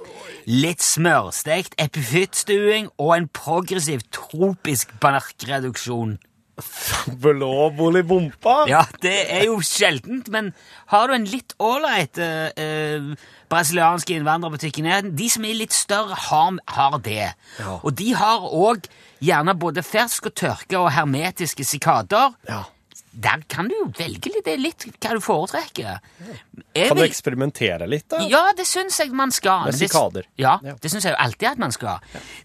litt 0.47 0.81
smørstekt 0.81 1.75
epifyttstuing 1.79 2.89
og 2.99 3.17
en 3.17 3.29
progressiv 3.29 4.01
tropisk 4.13 4.95
barkreduksjon. 5.01 6.19
Blå 7.23 7.71
bolibompa? 7.77 8.65
Ja, 8.71 8.85
det 9.03 9.17
er 9.33 9.47
jo 9.49 9.59
sjeldent, 9.65 10.31
men 10.33 10.53
har 10.93 11.09
du 11.09 11.17
en 11.17 11.27
litt 11.29 11.53
ålreit 11.63 12.21
eh, 12.23 12.49
eh, 12.57 13.11
brasiliansk 13.53 14.15
innvandrerbutikk 14.17 14.81
i 14.81 14.87
nærheten, 14.87 15.17
de 15.19 15.29
som 15.33 15.45
er 15.47 15.59
litt 15.59 15.77
større, 15.77 16.17
har, 16.29 16.57
har 16.77 16.97
det. 17.05 17.35
Ja. 17.61 17.77
Og 17.83 17.93
de 17.99 18.13
har 18.17 18.47
òg 18.47 18.89
gjerne 19.25 19.57
både 19.59 19.85
fersk 19.87 20.31
og 20.31 20.37
tørka 20.39 20.81
og 20.81 20.91
hermetiske 20.97 21.65
sikader. 21.67 22.35
Ja. 22.49 22.65
Der 23.19 23.41
kan 23.49 23.69
du 23.69 23.75
jo 23.75 23.87
velge 23.97 24.29
litt, 24.29 24.45
det 24.45 24.53
er 24.55 24.61
litt 24.61 24.85
hva 25.01 25.15
du 25.17 25.21
foretrekker. 25.25 25.99
Jeg 26.77 26.89
Kan 26.89 26.97
du 26.97 27.03
vil- 27.03 27.11
eksperimentere 27.11 27.87
litt, 27.89 28.09
da? 28.11 28.19
ja, 28.29 28.53
det 28.57 28.67
syns 28.67 28.99
jeg 29.01 29.11
man 29.13 29.31
skal. 29.31 29.65
Med 29.65 29.75
sikader. 29.75 30.23
det- 30.23 30.27
Ja, 30.39 30.59
Ja. 30.63 30.75
det 30.83 30.91
syns 30.93 31.05
jeg 31.05 31.13
jo 31.13 31.17
alltid 31.25 31.49
at 31.49 31.59
man 31.59 31.73
skal. 31.73 31.99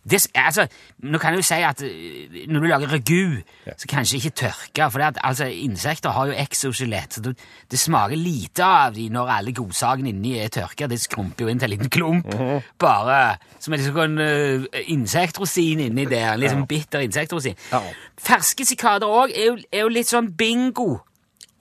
Det, 0.08 0.28
altså, 0.36 0.68
nå 1.04 1.20
kan 1.20 1.34
jeg 1.34 1.38
jo 1.40 1.44
si 1.44 1.56
at 1.62 1.82
eh, 1.82 2.48
når 2.48 2.60
du 2.62 2.68
lager 2.68 2.88
ragu, 2.88 3.44
så 3.78 3.88
kanskje 3.88 4.16
ikke 4.22 4.32
tørke, 4.46 4.92
for 4.92 5.00
at, 5.02 5.18
altså, 5.24 5.46
insekter 5.46 6.10
har 6.12 6.28
jo 6.28 6.34
exoskjelett, 6.34 7.14
så 7.14 7.22
det, 7.22 7.38
det 7.70 7.80
smaker 7.80 8.16
lite 8.16 8.64
av 8.64 8.94
de 8.96 9.10
når 9.10 9.28
alle 9.30 9.52
godsakene 9.54 10.10
inni 10.10 10.40
er 10.40 10.48
tørka. 10.50 10.88
Det 10.88 11.00
skrumper 11.02 11.42
jo 11.46 11.48
inn 11.50 11.60
til 11.60 11.72
en 11.74 11.78
liten 11.80 11.90
klump, 11.90 12.26
Mhm. 12.34 12.64
bare 12.80 13.38
som 13.60 13.74
en 13.74 13.80
sånn 13.80 14.20
uh, 14.20 14.66
insektrosin 14.88 15.80
inni 15.80 16.06
der. 16.08 16.34
En 16.34 16.40
litt 16.40 16.52
sånn 16.52 16.68
bitter 16.68 17.00
insektrosin. 17.04 17.56
Ja. 17.72 17.82
Ferske 18.22 18.66
sikader 18.66 19.08
òg 19.10 19.32
er, 19.36 19.58
er 19.74 19.82
jo 19.82 19.88
litt 19.90 20.08
sånn 20.08 20.30
bingo. 20.62 21.00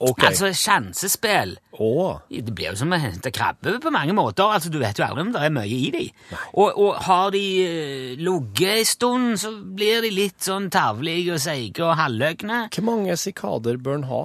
Okay. 0.01 0.31
Altså 0.31 0.49
sjansespill. 0.57 1.59
Oh. 1.77 2.17
Det 2.25 2.53
blir 2.55 2.71
jo 2.71 2.79
som 2.79 2.93
å 2.93 2.97
hente 2.97 3.29
krabbe 3.33 3.75
på 3.81 3.91
mange 3.93 4.15
måter. 4.17 4.49
altså 4.49 4.71
Du 4.73 4.79
vet 4.81 4.97
jo 4.97 5.05
aldri 5.05 5.27
om 5.27 5.33
det 5.35 5.43
er 5.45 5.53
mye 5.53 5.77
i 5.77 5.91
dem. 5.93 6.07
Og, 6.55 6.73
og 6.73 6.95
har 7.05 7.29
de 7.35 7.43
uh, 7.61 8.15
ligget 8.17 8.79
en 8.79 8.89
stund, 8.89 9.27
så 9.43 9.53
blir 9.61 10.01
de 10.01 10.09
litt 10.13 10.41
sånn 10.41 10.71
tarvelige 10.73 11.35
og 11.37 11.43
seige 11.43 11.85
og 11.85 11.99
halvløgne. 12.01 12.63
Hvor 12.73 12.87
mange 12.87 13.17
sikader 13.19 13.77
bør 13.77 13.99
en 13.99 14.07
ha? 14.09 14.23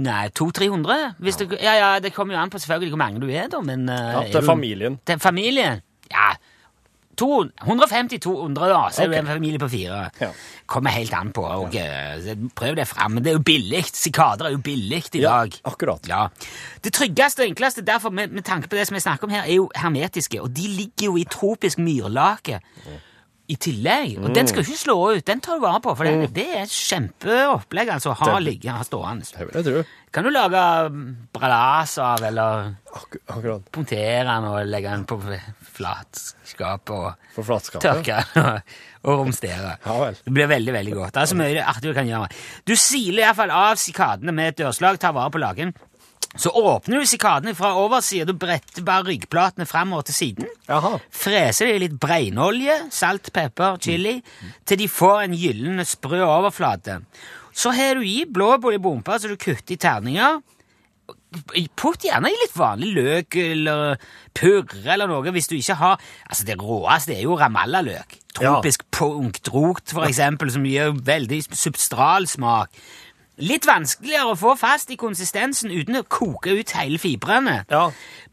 Nei, 0.00 0.24
200-300? 0.38 0.96
Ja. 0.96 1.12
det, 1.20 1.46
ja, 1.58 1.74
ja, 1.74 1.92
det 2.00 2.14
kommer 2.14 2.36
jo 2.36 2.40
an 2.40 2.52
på 2.52 2.60
selvfølgelig 2.62 2.94
hvor 2.94 3.02
mange 3.02 3.20
du 3.20 3.28
er, 3.28 3.50
da, 3.52 3.60
men 3.60 3.88
uh, 3.90 4.22
Ja, 4.22 4.24
til 4.32 4.46
familien. 4.46 5.00
Til 5.04 5.20
familien? 5.20 5.84
Ja. 6.08 6.32
150-200, 7.20 8.54
da, 8.70 8.80
så 8.92 9.04
er 9.04 9.10
du 9.12 9.16
en 9.18 9.26
familie 9.30 9.60
på 9.62 9.68
fire. 9.72 10.00
Ja. 10.20 10.30
Kommer 10.70 10.94
helt 10.94 11.12
an 11.14 11.32
på. 11.36 11.44
Og, 11.44 11.74
eh, 11.76 12.34
prøv 12.56 12.76
det 12.76 12.86
fram. 12.88 13.12
Men 13.18 13.24
det 13.24 13.32
er 13.32 13.38
jo 13.38 13.44
billig. 13.46 13.84
Sikader 13.92 14.46
er 14.46 14.56
jo 14.56 14.62
billig 14.64 15.02
i 15.14 15.20
Ja, 15.22 15.40
dag. 15.44 15.60
akkurat. 15.64 16.08
Ja. 16.08 16.26
Det 16.82 16.92
tryggeste 16.92 17.42
og 17.44 17.48
enkleste 17.50 17.82
derfor, 17.86 18.10
med, 18.10 18.30
med 18.32 18.44
tanke 18.44 18.68
på 18.68 18.76
det 18.76 18.86
som 18.88 18.94
jeg 18.94 19.02
snakker 19.02 19.24
om 19.28 19.30
her, 19.30 19.42
er 19.42 19.54
jo 19.56 19.70
hermetiske. 19.74 20.40
Og 20.40 20.50
de 20.56 20.68
ligger 20.68 21.10
jo 21.10 21.16
i 21.16 21.24
tropisk 21.24 21.78
myrlake 21.78 22.60
i 23.50 23.56
tillegg. 23.58 24.18
Og 24.22 24.34
den 24.34 24.46
skal 24.46 24.62
du 24.62 24.68
ikke 24.70 24.78
slå 24.84 24.98
ut. 25.16 25.24
Den 25.26 25.40
tar 25.40 25.58
du 25.58 25.64
vare 25.64 25.80
på, 25.82 25.94
for 25.98 26.04
det, 26.06 26.28
det 26.36 26.44
er 26.54 26.62
et 26.62 26.70
kjempeopplegg 26.70 27.88
altså, 27.96 28.12
å 28.12 28.18
ha, 28.20 28.38
liggende 28.38 28.78
ligge, 28.78 28.84
stående. 28.86 29.84
Kan 30.14 30.26
du 30.26 30.30
lage 30.30 30.60
bralas 31.34 31.96
av, 31.98 32.22
eller 32.30 32.76
Ak 32.94 33.16
akkurat. 33.26 33.66
punktere 33.74 34.22
den 34.26 34.46
og 34.50 34.66
legge 34.66 34.90
den 34.90 35.04
på 35.04 35.18
flatskap 35.76 36.90
og 36.94 37.12
For 37.34 37.46
flatskapet. 37.46 38.04
tørke 38.04 38.54
og 39.06 39.20
romstere. 39.22 39.76
Ja. 39.86 40.10
Det 40.24 40.34
blir 40.36 40.50
veldig 40.50 40.74
veldig 40.76 40.96
godt. 40.98 41.14
Det 41.16 41.22
er 41.22 41.30
så 41.30 41.38
mye 41.38 41.62
artig 41.64 41.90
du 41.90 41.96
kan 41.96 42.08
gjøre. 42.10 42.28
Du 42.68 42.74
siler 42.76 43.24
iallfall 43.26 43.52
av 43.54 43.78
sikadene 43.80 44.34
med 44.36 44.52
et 44.54 44.60
dørslag, 44.64 44.98
tar 45.00 45.14
vare 45.16 45.32
på 45.34 45.40
laken. 45.42 45.72
Så 46.38 46.52
åpner 46.54 47.00
du 47.02 47.08
sikadene 47.10 47.56
fra 47.58 47.72
oversida, 47.80 48.28
du 48.28 48.36
bretter 48.38 48.84
bare 48.86 49.02
ryggplatene 49.08 49.66
framover 49.66 50.04
til 50.06 50.14
siden. 50.14 50.46
Jaha. 50.68 50.92
Freser 51.10 51.66
de 51.66 51.72
i 51.74 51.80
litt 51.82 51.96
breinolje, 51.98 52.76
salt, 52.94 53.32
pepper, 53.34 53.80
chili, 53.82 54.20
til 54.68 54.78
de 54.78 54.86
får 54.86 55.24
en 55.24 55.34
gyllen, 55.34 55.82
sprø 55.88 56.20
overflate. 56.22 57.00
Så 57.50 57.72
har 57.74 57.98
du 57.98 58.06
i 58.06 58.20
blå 58.30 58.52
bolibomper 58.62 59.18
så 59.18 59.32
du 59.32 59.34
kutter 59.42 59.74
i 59.74 59.80
terninger. 59.82 60.38
Putt 61.78 62.04
gjerne 62.06 62.30
i 62.30 62.38
litt 62.40 62.56
vanlig 62.58 62.90
løk 62.96 63.36
eller 63.38 64.00
purre 64.34 64.94
eller 64.96 65.10
noe 65.10 65.30
hvis 65.34 65.46
du 65.50 65.54
ikke 65.58 65.76
har 65.78 66.00
Altså, 66.26 66.46
det 66.48 66.56
råeste 66.58 67.14
er 67.14 67.22
jo 67.22 67.36
ramallaløk. 67.38 68.16
Tropisk 68.34 68.82
punktrot, 68.94 69.92
for 69.94 70.06
eksempel, 70.06 70.50
som 70.54 70.66
gir 70.66 70.94
veldig 71.06 71.42
substral 71.50 72.26
smak. 72.30 72.74
Litt 73.40 73.64
vanskeligere 73.64 74.34
å 74.34 74.38
få 74.38 74.52
fast 74.58 74.90
i 74.92 74.98
konsistensen 75.00 75.72
uten 75.72 76.00
å 76.00 76.04
koke 76.04 76.52
ut 76.58 76.74
hele 76.76 77.00
fibrene. 77.00 77.62
Ja. 77.72 77.86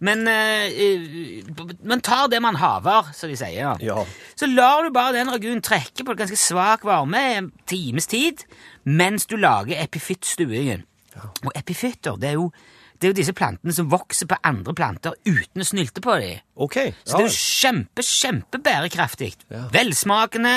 Men 0.03 0.27
eh, 0.27 1.45
man 1.87 2.03
tar 2.03 2.27
det 2.31 2.41
man 2.43 2.59
haver, 2.59 3.13
som 3.15 3.31
de 3.31 3.37
sier. 3.39 3.79
Ja. 3.83 4.01
Så 4.35 4.49
lar 4.51 4.83
du 4.83 4.91
bare 4.95 5.15
den 5.15 5.31
raguen 5.31 5.63
trekke 5.63 6.05
på 6.05 6.17
ganske 6.17 6.39
svak 6.39 6.83
varme 6.87 7.23
en 7.37 7.51
times 7.69 8.09
tid 8.11 8.43
mens 8.83 9.27
du 9.27 9.37
lager 9.39 9.79
epifyttstuingen. 9.83 10.83
Og 11.17 11.51
epifytter, 11.55 12.19
det 12.19 12.33
er, 12.33 12.37
jo, 12.37 12.51
det 12.97 13.07
er 13.07 13.13
jo 13.13 13.17
disse 13.19 13.35
plantene 13.37 13.73
som 13.75 13.89
vokser 13.91 14.29
på 14.29 14.37
andre 14.47 14.73
planter 14.77 15.17
uten 15.27 15.61
å 15.61 15.67
snylte 15.67 16.01
på 16.03 16.15
dem. 16.21 16.39
Ok. 16.55 16.79
Så 17.05 17.17
det 17.17 17.25
er 17.25 17.27
jo 17.27 17.35
kjempe, 17.37 18.05
kjempe 18.05 18.61
bærekraftig. 18.63 19.33
Ja. 19.53 19.67
Velsmakende, 19.73 20.55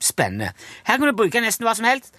spennende. 0.00 0.52
Her 0.88 1.00
kan 1.00 1.08
du 1.08 1.16
bruke 1.16 1.42
nesten 1.42 1.68
hva 1.68 1.76
som 1.78 1.88
helst. 1.88 2.12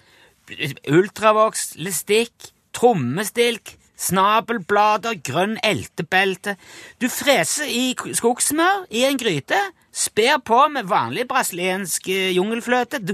Ultravoks, 0.90 1.76
lestikk, 1.78 2.50
trommestilk, 2.74 3.76
snabelblader, 4.02 5.20
grønn 5.22 5.58
eltebelte. 5.62 6.56
Du 6.98 7.06
freser 7.12 7.70
i 7.70 7.92
skogsmør 8.18 8.88
i 8.90 9.06
en 9.06 9.20
gryte. 9.20 9.60
Sper 9.92 10.38
på 10.40 10.58
med 10.72 10.86
vanlig 10.88 11.26
brasiliansk 11.28 12.06
eh, 12.08 12.30
jungelfløte. 12.32 13.02
Du, 13.04 13.12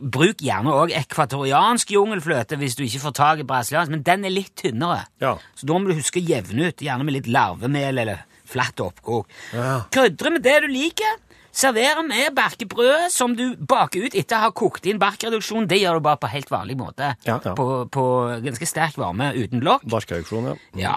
bruk 0.00 0.38
gjerne 0.46 0.70
òg 0.78 0.92
ekvatoriansk 0.94 1.90
jungelfløte 1.96 2.58
hvis 2.60 2.76
du 2.78 2.84
ikke 2.86 3.02
får 3.08 3.16
tak 3.18 3.42
i 3.42 3.46
brasiliansk, 3.48 3.90
men 3.90 4.04
den 4.06 4.28
er 4.28 4.34
litt 4.34 4.52
tynnere. 4.62 5.08
Ja. 5.22 5.34
Så 5.58 5.66
da 5.66 5.78
må 5.78 5.90
du 5.90 5.96
huske 5.98 6.22
å 6.22 6.28
jevne 6.28 6.70
ut, 6.70 6.84
gjerne 6.86 7.06
med 7.08 7.18
litt 7.18 7.30
larvemel 7.30 7.98
eller 8.04 8.22
flatt 8.50 8.78
oppkok. 8.82 9.26
Ja. 9.54 9.80
Krydre 9.94 10.32
med 10.36 10.46
det 10.46 10.60
du 10.64 10.70
liker. 10.70 11.18
serverer 11.52 12.02
med 12.06 12.30
barkebrød 12.34 13.10
som 13.10 13.32
du 13.34 13.56
baker 13.58 14.06
ut 14.06 14.14
etter 14.14 14.36
å 14.38 14.44
ha 14.44 14.50
kokt 14.54 14.86
inn 14.86 15.00
barkreduksjon. 15.02 15.66
Det 15.66 15.80
gjør 15.80 15.98
du 15.98 16.04
bare 16.06 16.20
på 16.22 16.30
helt 16.30 16.50
vanlig 16.50 16.76
måte. 16.78 17.16
Ja, 17.26 17.40
ja. 17.42 17.54
På, 17.58 17.86
på 17.90 18.04
ganske 18.44 18.66
sterk 18.70 18.94
varme 19.02 19.32
uten 19.34 19.58
lokk. 19.66 19.82
Barkreduksjon, 19.90 20.46
ja. 20.52 20.54
Ja. 20.78 20.94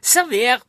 Server 0.00 0.64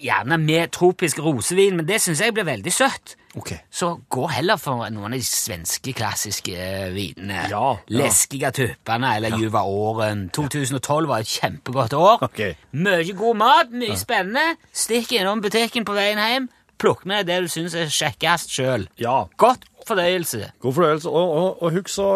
gjerne 0.00 0.38
med 0.40 0.72
tropisk 0.74 1.20
rosevin, 1.22 1.76
men 1.78 1.86
det 1.88 2.00
syns 2.02 2.22
jeg 2.24 2.34
blir 2.34 2.46
veldig 2.48 2.72
søtt. 2.74 3.14
Ok. 3.34 3.50
Så 3.70 3.88
gå 4.14 4.26
heller 4.30 4.58
for 4.62 4.84
noen 4.94 5.10
av 5.10 5.16
de 5.16 5.22
svenske 5.26 5.94
klassiske 5.96 6.54
vinene. 6.94 7.48
Ja, 7.50 7.62
ja. 7.74 8.02
Leskiga 8.04 8.52
tuppene 8.54 9.16
eller 9.18 9.34
Juva 9.40 9.64
Åren. 9.66 10.28
2012 10.34 11.08
var 11.10 11.24
et 11.24 11.32
kjempegodt 11.32 11.96
år. 11.98 12.22
Ok. 12.28 12.42
Mye 12.78 13.16
god 13.18 13.40
mat, 13.40 13.74
mye 13.74 13.96
spennende. 13.98 14.58
Stikk 14.74 15.16
innom 15.18 15.42
butikken 15.42 15.86
på 15.86 15.96
veien 15.96 16.20
hjem. 16.22 16.50
Plukk 16.78 17.04
med 17.10 17.26
det 17.30 17.40
du 17.44 17.50
syns 17.50 17.74
er 17.78 17.90
kjekkest 17.90 18.54
sjøl. 18.54 18.86
Ja. 19.00 19.24
Godt 19.40 19.66
fordøyelse. 19.88 20.52
God 20.62 20.78
fordøyelse. 20.78 21.10
Og, 21.10 21.34
og, 21.40 21.62
og 21.62 21.76
husk 21.78 21.98
å 22.02 22.08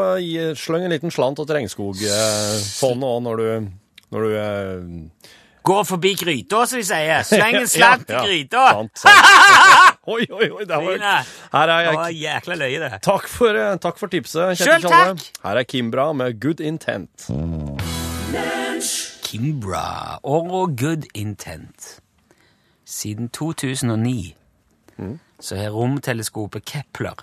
sløng 0.59 0.87
en 0.87 0.95
liten 0.95 1.15
slant 1.15 1.41
til 1.41 1.51
Regnskogfondet 1.59 3.11
òg 3.11 3.21
når 3.27 3.43
du, 3.43 3.69
når 4.15 4.27
du 4.27 4.39
eh, 4.39 5.35
Gå 5.69 5.79
forbi 5.85 6.15
gryta, 6.17 6.63
som 6.71 6.81
de 6.81 6.85
sier. 6.89 7.25
Sleng 7.29 7.59
en 7.61 7.69
slant 7.69 8.09
Ja, 8.13 8.19
ja. 8.19 8.25
i 8.25 8.29
gryta. 8.31 8.65
Sant, 8.79 9.03
sant. 9.03 9.15
Oi, 10.09 10.25
oi, 10.33 10.47
oi. 10.49 10.65
Det 10.65 10.77
var, 10.81 11.03
her 11.53 11.69
er 11.75 11.85
Det 11.91 11.97
var 11.99 12.13
jækla 12.17 12.55
løye, 12.57 12.79
det. 12.81 13.01
Takk 13.05 13.27
for, 13.29 13.53
eh, 13.61 13.75
takk 13.85 13.99
for 14.01 14.09
tipset. 14.09 14.55
Kjetil 14.57 14.87
kjellere. 14.89 15.11
takk. 15.19 15.43
Her 15.45 15.61
er 15.61 15.67
Kimbra 15.69 16.07
med 16.17 16.39
Good 16.41 16.63
Intent. 16.65 17.29
Kimbra 19.29 20.19
og 20.25 20.73
Good 20.81 21.05
Intent. 21.15 21.99
Siden 22.89 23.29
2009 23.29 24.35
så 25.41 25.57
har 25.61 25.71
romteleskopet 25.77 26.65
Kepler 26.65 27.21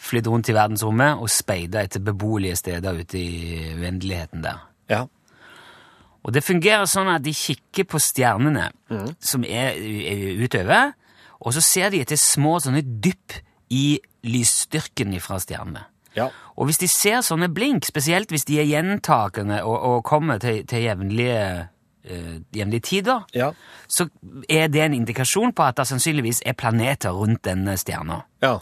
flydd 0.00 0.26
rundt 0.32 0.48
i 0.48 0.54
verdensrommet 0.56 1.20
og 1.20 1.28
speida 1.30 1.82
etter 1.84 2.00
beboelige 2.00 2.56
steder 2.56 2.96
ute 3.02 3.18
i 3.20 3.74
uendeligheten 3.76 4.42
der. 4.44 4.64
Ja. 4.90 5.04
Og 6.26 6.32
det 6.34 6.42
fungerer 6.42 6.88
sånn 6.90 7.06
at 7.12 7.22
de 7.22 7.30
kikker 7.36 7.86
på 7.86 8.00
stjernene 8.02 8.68
som 9.22 9.44
er 9.46 9.76
er 9.78 10.40
utover, 10.42 10.92
og 11.40 11.52
så 11.54 11.62
ser 11.62 11.92
de 11.94 12.00
etter 12.02 12.18
små 12.18 12.56
sånne 12.64 12.82
dypp 12.82 13.36
i 13.70 14.00
lysstyrken 14.26 15.14
fra 15.22 15.38
stjernene. 15.38 15.84
Ja. 16.16 16.30
Og 16.56 16.66
hvis 16.66 16.78
de 16.80 16.88
ser 16.88 17.20
sånne 17.22 17.48
blink, 17.52 17.84
spesielt 17.84 18.30
hvis 18.32 18.46
de 18.48 18.58
er 18.58 18.66
gjentakende 18.70 19.60
og, 19.62 19.76
og 19.84 20.04
kommer 20.08 20.38
til, 20.42 20.62
til 20.66 20.82
jevnlige, 20.86 21.68
eh, 22.08 22.38
jevnlige 22.56 22.80
tider, 22.88 23.26
Ja. 23.36 23.52
så 23.86 24.08
er 24.48 24.68
det 24.72 24.82
en 24.82 24.94
indikasjon 24.94 25.52
på 25.52 25.62
at 25.62 25.76
det 25.76 25.86
sannsynligvis 25.86 26.42
er 26.46 26.56
planeter 26.56 27.10
rundt 27.12 27.44
denne 27.44 27.76
stjerna. 27.76 28.22
Ja. 28.42 28.58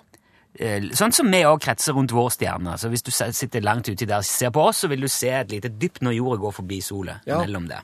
Eh, 0.61 0.81
Sånn 0.95 1.13
som 1.13 1.27
vi 1.33 1.41
også 1.43 1.65
kretser 1.65 1.93
rundt 1.97 2.13
vår 2.15 2.31
stjerne. 2.31 2.77
Så 2.79 2.89
hvis 2.93 3.03
du 3.03 3.11
sitter 3.11 3.61
langt 3.65 3.89
uti 3.89 4.07
der 4.07 4.19
og 4.23 4.25
ser 4.29 4.51
på 4.55 4.63
oss, 4.69 4.85
så 4.85 4.89
vil 4.89 5.01
du 5.01 5.09
se 5.09 5.29
et 5.29 5.51
lite 5.51 5.69
dypp 5.69 5.99
når 6.01 6.15
jorda 6.15 6.41
går 6.45 6.53
forbi 6.61 6.81
sola 6.83 7.17
Ja. 7.27 7.41
mellom 7.41 7.67
der. 7.69 7.83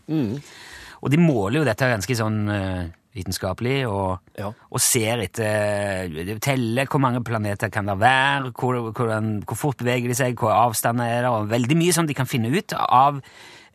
Og 1.02 1.10
de 1.10 1.16
måler 1.18 1.58
jo 1.60 1.64
dette 1.64 1.88
ganske 1.88 2.14
sånn 2.14 2.48
eh, 2.48 2.88
vitenskapelig, 3.16 3.88
og, 3.90 4.20
Ja. 4.38 4.52
og 4.70 4.78
ser 4.80 5.18
etter 5.18 6.38
Teller 6.40 6.86
hvor 6.86 7.00
mange 7.00 7.24
planeter 7.24 7.68
kan 7.72 7.86
det 7.86 7.98
være, 7.98 8.52
hvor, 8.52 8.92
hvordan, 8.92 9.42
hvor 9.44 9.56
fort 9.56 9.76
beveger 9.78 10.06
de 10.06 10.14
seg, 10.14 10.36
hvor 10.38 10.52
avstander 10.52 11.04
er 11.10 11.22
det, 11.22 11.30
og 11.30 11.48
veldig 11.50 11.76
mye 11.76 11.92
som 11.92 12.06
de 12.06 12.14
kan 12.14 12.26
finne 12.26 12.52
ut 12.54 12.72
av 12.78 13.20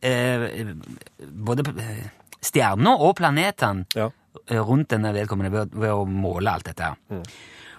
eh, 0.02 0.74
både 1.20 1.66
eh, 1.82 2.06
stjerner 2.42 2.96
og 3.02 3.18
planetene 3.18 3.86
Ja. 3.96 4.10
eh, 4.50 4.58
rundt 4.62 4.88
denne 4.90 5.12
vedkommende 5.12 5.52
ved, 5.52 5.72
ved 5.74 5.90
å 5.92 6.06
måle 6.08 6.48
alt 6.54 6.64
dette. 6.72 6.82
her. 6.84 7.22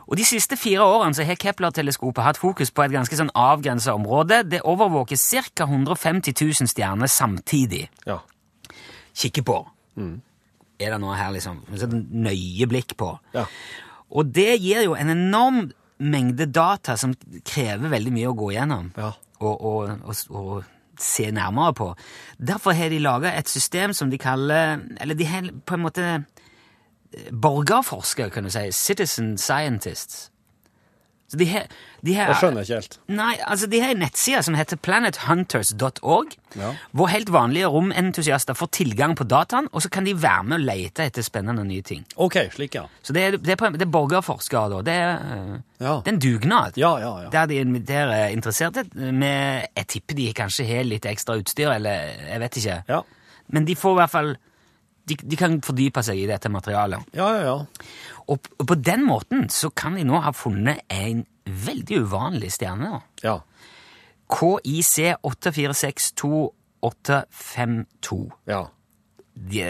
Og 0.07 0.17
De 0.17 0.25
siste 0.25 0.55
fire 0.57 0.85
årene 0.87 1.15
så 1.19 1.25
har 1.27 1.35
Kepler-teleskopet 1.35 2.23
hatt 2.23 2.39
fokus 2.39 2.71
på 2.71 2.85
et 2.85 2.93
ganske 2.95 3.17
sånn 3.19 3.33
avgrensa 3.35 3.95
område. 3.99 4.45
Det 4.47 4.61
overvåker 4.63 5.19
ca. 5.19 5.65
150 5.67 6.35
000 6.41 6.71
stjerner 6.71 7.11
samtidig. 7.11 7.89
Ja. 8.07 8.21
Kikker 9.17 9.43
på. 9.43 9.57
Er 10.79 10.93
det 10.93 11.01
noe 11.03 11.17
her, 11.19 11.33
liksom? 11.35 11.63
Sånn 11.81 12.05
nøye 12.23 12.69
blikk 12.71 12.95
på. 13.01 13.11
Ja. 13.35 13.47
Og 14.15 14.31
det 14.31 14.61
gir 14.63 14.85
jo 14.87 14.95
en 14.95 15.11
enorm 15.11 15.61
mengde 15.99 16.47
data 16.53 16.95
som 17.01 17.15
krever 17.49 17.89
veldig 17.91 18.13
mye 18.13 18.29
å 18.31 18.37
gå 18.37 18.51
gjennom 18.53 18.91
Ja. 19.01 19.15
og, 19.41 19.55
og, 19.65 19.91
og, 20.05 20.17
og 20.37 21.01
se 21.01 21.31
nærmere 21.33 21.73
på. 21.75 21.87
Derfor 22.39 22.77
har 22.77 22.93
de 22.93 22.99
laga 23.03 23.33
et 23.33 23.49
system 23.49 23.93
som 23.97 24.11
de 24.13 24.19
kaller 24.21 24.79
Eller 25.01 25.15
de 25.17 25.25
har 25.29 25.49
på 25.67 25.75
en 25.75 25.83
måte 25.83 26.05
borgerforskere, 27.33 28.31
kan 28.31 28.45
du 28.45 28.51
si. 28.51 28.71
Citizen 28.73 29.37
scientists. 29.39 30.31
Så 31.29 31.37
de 31.41 31.45
her, 31.51 31.65
de 32.07 32.13
her, 32.15 32.29
Jeg 32.31 32.37
skjønner 32.39 32.63
ikke 32.63 32.75
helt. 32.79 32.93
Nei, 33.11 33.33
altså 33.51 33.67
de 33.67 33.81
har 33.83 33.91
en 33.91 33.99
nettside 33.99 34.45
som 34.47 34.55
heter 34.55 34.77
planethunters.org, 34.79 36.37
Ja. 36.57 36.69
hvor 36.95 37.07
helt 37.11 37.33
vanlige 37.33 37.67
romentusiaster 37.67 38.55
får 38.55 38.67
tilgang 38.73 39.17
på 39.17 39.25
dataen, 39.27 39.67
og 39.73 39.83
så 39.83 39.91
kan 39.91 40.05
de 40.07 40.15
være 40.23 40.45
med 40.45 40.55
og 40.61 40.61
lete 40.69 41.03
etter 41.05 41.23
spennende 41.27 41.65
nye 41.65 41.83
ting. 41.83 42.05
OK, 42.17 42.37
slik, 42.55 42.75
ja. 42.79 42.85
Så 43.03 43.13
det 43.13 43.23
er, 43.25 43.37
det 43.43 43.51
er, 43.51 43.57
på, 43.57 43.73
det 43.75 43.83
er 43.83 43.91
borgerforskere, 43.91 44.71
da. 44.71 44.83
Det 44.87 44.95
er, 44.95 45.11
eh, 45.17 45.61
Ja. 45.81 45.97
det 46.05 46.09
er 46.09 46.13
en 46.15 46.19
dugnad. 46.21 46.73
Ja, 46.79 46.97
ja, 46.99 47.23
ja. 47.25 47.29
Der 47.31 47.47
de 47.47 47.55
inviterer 47.61 48.29
interesserte 48.29 48.85
med 48.95 49.67
Jeg 49.77 49.87
tipper 49.89 50.15
de 50.15 50.33
kanskje 50.33 50.65
har 50.67 50.85
litt 50.85 51.05
ekstra 51.07 51.37
utstyr, 51.37 51.71
eller 51.75 51.91
jeg 52.31 52.41
vet 52.41 52.57
ikke. 52.57 52.83
Ja, 52.89 53.01
Men 53.49 53.65
de 53.65 53.75
får 53.77 53.93
i 53.93 54.01
hvert 54.01 54.11
fall 54.11 54.37
de, 55.07 55.15
de 55.23 55.37
kan 55.39 55.63
fordype 55.65 56.03
seg 56.05 56.19
i 56.19 56.27
dette 56.29 56.49
materialet. 56.53 57.01
ja, 57.17 57.29
ja. 57.37 57.43
ja. 57.47 57.57
Og, 58.27 58.39
og 58.59 58.65
på 58.67 58.75
den 58.83 59.07
måten 59.07 59.49
så 59.55 59.71
kan 59.71 59.95
de 59.95 60.03
nå 60.07 60.19
ha 60.25 60.33
funnet 60.35 60.79
en 60.91 61.27
veldig 61.47 61.97
uvanlig 62.07 62.53
stjerne. 62.57 63.01
ja. 63.23 63.41
KIC 64.27 64.97
8462852. 65.23 68.19
ja. 68.51 68.67
De, 69.37 69.61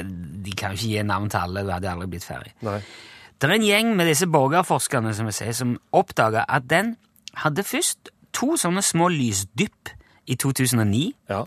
de 0.46 0.53
kan 0.55 0.70
jo 0.70 0.79
ikke 0.79 0.94
gi 0.94 1.03
navn 1.03 1.27
til 1.27 1.42
alle, 1.42 1.66
da 1.66 1.75
hadde 1.75 1.90
aldri 1.90 2.07
blitt 2.12 2.22
ferdig. 2.25 2.53
Nei. 2.62 2.79
Det 3.37 3.44
er 3.49 3.55
en 3.57 3.64
gjeng 3.66 3.96
med 3.99 4.07
disse 4.07 4.27
borgerforskerne 4.31 5.11
som, 5.12 5.27
jeg 5.29 5.35
sier, 5.40 5.53
som 5.59 5.75
oppdaga 5.90 6.46
at 6.49 6.70
den 6.70 6.94
hadde 7.42 7.64
først 7.66 8.09
to 8.37 8.57
sånne 8.61 8.83
små 8.87 9.09
lysdypp 9.12 9.90
i 10.26 10.36
2009. 10.40 11.02
Ja. 11.30 11.42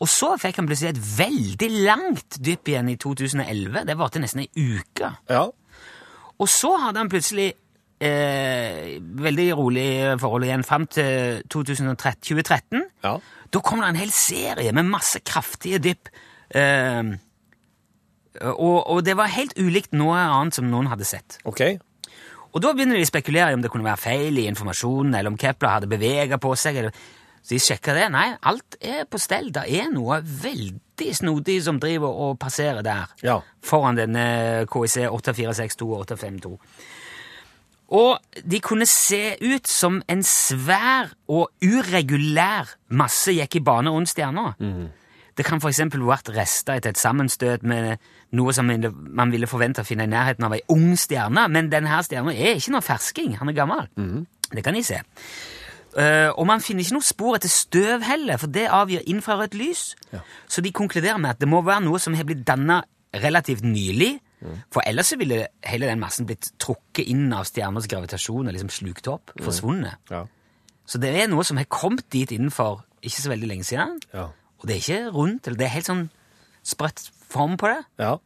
Og 0.00 0.08
så 0.10 0.32
fikk 0.40 0.60
han 0.60 0.68
plutselig 0.68 0.94
et 0.94 1.02
veldig 1.18 1.70
langt 1.88 2.38
dypp 2.40 2.70
igjen 2.72 2.92
i 2.92 2.98
2011. 3.00 3.82
Det 3.88 3.98
varte 4.00 4.22
nesten 4.22 4.44
ei 4.44 4.48
uke. 4.76 5.12
Ja. 5.30 5.48
Og 6.40 6.50
så 6.50 6.72
hadde 6.80 7.02
han 7.02 7.12
plutselig 7.12 7.50
eh, 8.02 8.96
veldig 9.00 9.48
rolig 9.58 9.88
forhold 10.22 10.48
igjen 10.48 10.66
fram 10.66 10.88
til 10.90 11.42
2013, 11.52 12.24
2013. 12.32 12.88
Ja. 13.04 13.16
Da 13.52 13.60
kom 13.64 13.82
det 13.82 13.92
en 13.92 14.00
hel 14.00 14.14
serie 14.16 14.72
med 14.74 14.88
masse 14.88 15.20
kraftige 15.20 15.80
dypp. 15.82 16.10
Eh, 16.56 17.14
og, 18.40 18.78
og 18.88 19.00
det 19.04 19.16
var 19.18 19.32
helt 19.34 19.58
ulikt 19.60 19.92
noe 19.96 20.16
annet 20.18 20.56
som 20.56 20.70
noen 20.72 20.88
hadde 20.88 21.06
sett. 21.08 21.36
OK. 21.48 21.66
Og 22.52 22.60
da 22.60 22.72
begynner 22.76 22.98
de 22.98 23.06
å 23.06 23.08
spekulere 23.08 23.52
i 23.52 23.56
om 23.56 23.62
det 23.64 23.70
kunne 23.72 23.86
være 23.86 24.00
feil 24.00 24.38
i 24.40 24.46
informasjonen, 24.50 25.14
eller 25.16 25.32
om 25.32 25.38
Kepler 25.40 25.76
hadde 25.78 25.90
bevega 25.90 26.40
på 26.40 26.52
seg. 26.58 26.82
Eller... 26.82 26.96
Så 27.42 27.56
de 27.56 27.60
sjekka 27.62 27.94
det. 27.96 28.06
Nei, 28.14 28.28
alt 28.48 28.76
er 28.80 29.04
på 29.10 29.18
stell. 29.18 29.50
Det 29.54 29.64
er 29.66 29.90
noe 29.90 30.20
veldig 30.22 31.12
snodig 31.18 31.58
som 31.64 31.80
driver 31.82 32.14
og 32.26 32.38
passerer 32.42 32.84
der. 32.86 33.10
Ja. 33.26 33.40
Foran 33.66 33.98
denne 33.98 34.66
KIC 34.70 35.08
8462 35.10 35.88
og 35.88 36.04
852. 36.06 36.52
Og 37.92 38.42
de 38.48 38.60
kunne 38.64 38.86
se 38.88 39.34
ut 39.42 39.68
som 39.68 39.98
en 40.08 40.22
svær 40.24 41.10
og 41.28 41.50
uregulær 41.60 42.70
masse 42.96 43.34
gikk 43.36 43.58
i 43.58 43.64
bane 43.66 43.92
rundt 43.92 44.08
stjerna. 44.14 44.54
Det 45.36 45.44
kan 45.48 45.60
f.eks. 45.60 45.80
vært 45.96 46.30
rester 46.32 46.78
etter 46.78 46.92
et 46.92 47.00
sammenstøt 47.00 47.62
med 47.68 47.98
noe 48.36 48.52
som 48.56 48.68
man 48.68 49.32
ville 49.32 49.48
forvente 49.48 49.82
å 49.82 49.88
finne 49.88 50.06
i 50.06 50.12
nærheten 50.12 50.44
av 50.46 50.54
ei 50.56 50.62
ung 50.72 50.94
stjerne, 50.96 51.48
men 51.52 51.68
denne 51.72 52.00
stjerna 52.04 52.32
er 52.32 52.56
ikke 52.56 52.72
noe 52.76 52.84
fersking. 52.84 53.36
Han 53.40 53.52
er 53.52 53.56
gammel. 53.56 53.90
Det 54.52 54.64
kan 54.64 54.76
de 54.76 54.84
se. 54.84 55.00
Eh, 55.98 56.30
og 56.38 56.46
man 56.48 56.60
finner 56.64 56.84
ikke 56.86 56.94
noe 56.96 57.04
spor 57.04 57.36
etter 57.36 57.50
støv 57.52 58.02
heller, 58.06 58.38
for 58.40 58.46
det 58.48 58.66
avgir 58.72 59.02
infrarødt 59.12 59.54
lys. 59.58 59.82
Så 60.48 60.62
de 60.64 60.72
konkluderer 60.72 61.18
med 61.20 61.30
at 61.34 61.40
det 61.42 61.48
må 61.48 61.60
være 61.66 61.84
noe 61.84 61.98
som 62.00 62.14
har 62.16 62.24
blitt 62.24 62.46
danna 62.48 62.82
relativt 63.14 63.62
nylig, 63.64 64.14
for 64.74 64.82
ellers 64.88 65.12
ville 65.20 65.44
hele 65.68 65.86
den 65.86 66.00
massen 66.00 66.26
blitt 66.26 66.48
trukket 66.58 67.06
inn 67.12 67.28
av 67.36 67.44
stjerners 67.46 67.86
gravitasjon 67.86 68.48
og 68.48 68.54
liksom 68.56 68.72
slukt 68.74 69.06
opp, 69.12 69.30
forsvunnet. 69.44 70.00
Ja. 70.10 70.24
Så 70.88 70.98
det 70.98 71.12
er 71.14 71.28
noe 71.30 71.44
som 71.46 71.60
har 71.60 71.68
kommet 71.70 72.08
dit 72.10 72.32
innenfor 72.34 72.80
ikke 73.04 73.20
så 73.22 73.30
veldig 73.30 73.48
lenge 73.52 73.64
siden, 73.68 74.00
Ja. 74.12 74.30
og 74.58 74.66
det 74.66 74.74
er 74.74 74.80
ikke 74.80 75.12
rundt, 75.14 75.46
eller 75.46 75.56
det 75.58 75.66
er 75.66 75.74
helt 75.76 75.86
sånn 75.86 76.08
sprøtt 76.64 77.04
form 77.30 77.56
på 77.56 77.68
det, 77.70 77.84
Ja. 77.98 78.16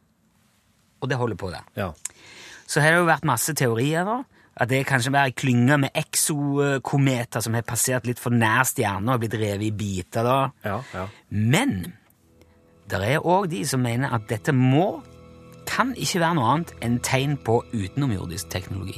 og 1.01 1.09
det 1.09 1.17
holder 1.17 1.35
på 1.35 1.51
det. 1.51 1.61
Ja. 1.75 1.91
Så 2.65 2.81
har 2.81 2.91
det 2.91 2.99
jo 2.99 3.05
vært 3.05 3.23
masse 3.25 3.53
teorier 3.53 4.03
nå, 4.05 4.25
at 4.57 4.69
det 4.71 4.83
kanskje 4.89 5.11
mer 5.13 5.29
en 5.29 5.35
klynge 5.37 5.77
med 5.83 5.93
eksokometer 5.97 7.43
som 7.45 7.53
har 7.57 7.65
passert 7.67 8.07
litt 8.09 8.21
for 8.21 8.33
nær 8.33 8.65
stjerner 8.65 9.13
og 9.15 9.21
blitt 9.21 9.37
revet 9.37 9.67
i 9.69 9.73
biter 9.75 10.25
da. 10.25 10.37
Ja. 10.65 10.79
ja. 10.95 11.03
Men 11.29 11.93
det 12.89 13.01
er 13.03 13.19
òg 13.27 13.49
de 13.51 13.61
som 13.67 13.83
mener 13.83 14.13
at 14.15 14.25
dette 14.31 14.53
må, 14.55 15.03
kan 15.67 15.91
ikke 15.99 16.21
være 16.23 16.37
noe 16.39 16.53
annet 16.55 16.73
enn 16.85 16.97
tegn 17.03 17.35
på 17.43 17.59
utenomjordisk 17.75 18.49
teknologi. 18.53 18.95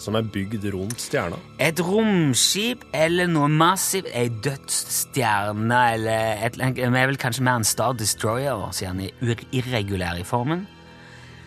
Som 0.00 0.16
er 0.16 0.24
bygd 0.32 0.64
rundt 0.72 1.00
stjerna. 1.00 1.36
Et 1.60 1.80
romskip 1.84 2.86
eller 2.96 3.28
noe 3.28 3.50
massivt, 3.52 4.08
ei 4.16 4.30
dødsstjerne 4.42 5.80
eller 5.94 6.44
et, 6.48 6.56
men 6.56 6.96
er 6.96 7.10
vel 7.12 7.20
kanskje 7.20 7.44
mer 7.44 7.60
en 7.60 7.68
Star 7.68 7.92
Destroyer, 8.00 8.64
siden 8.76 9.02
den 9.04 9.10
er 9.10 9.24
ur- 9.28 9.48
irregulær 9.52 10.20
i 10.20 10.24
formen, 10.24 10.64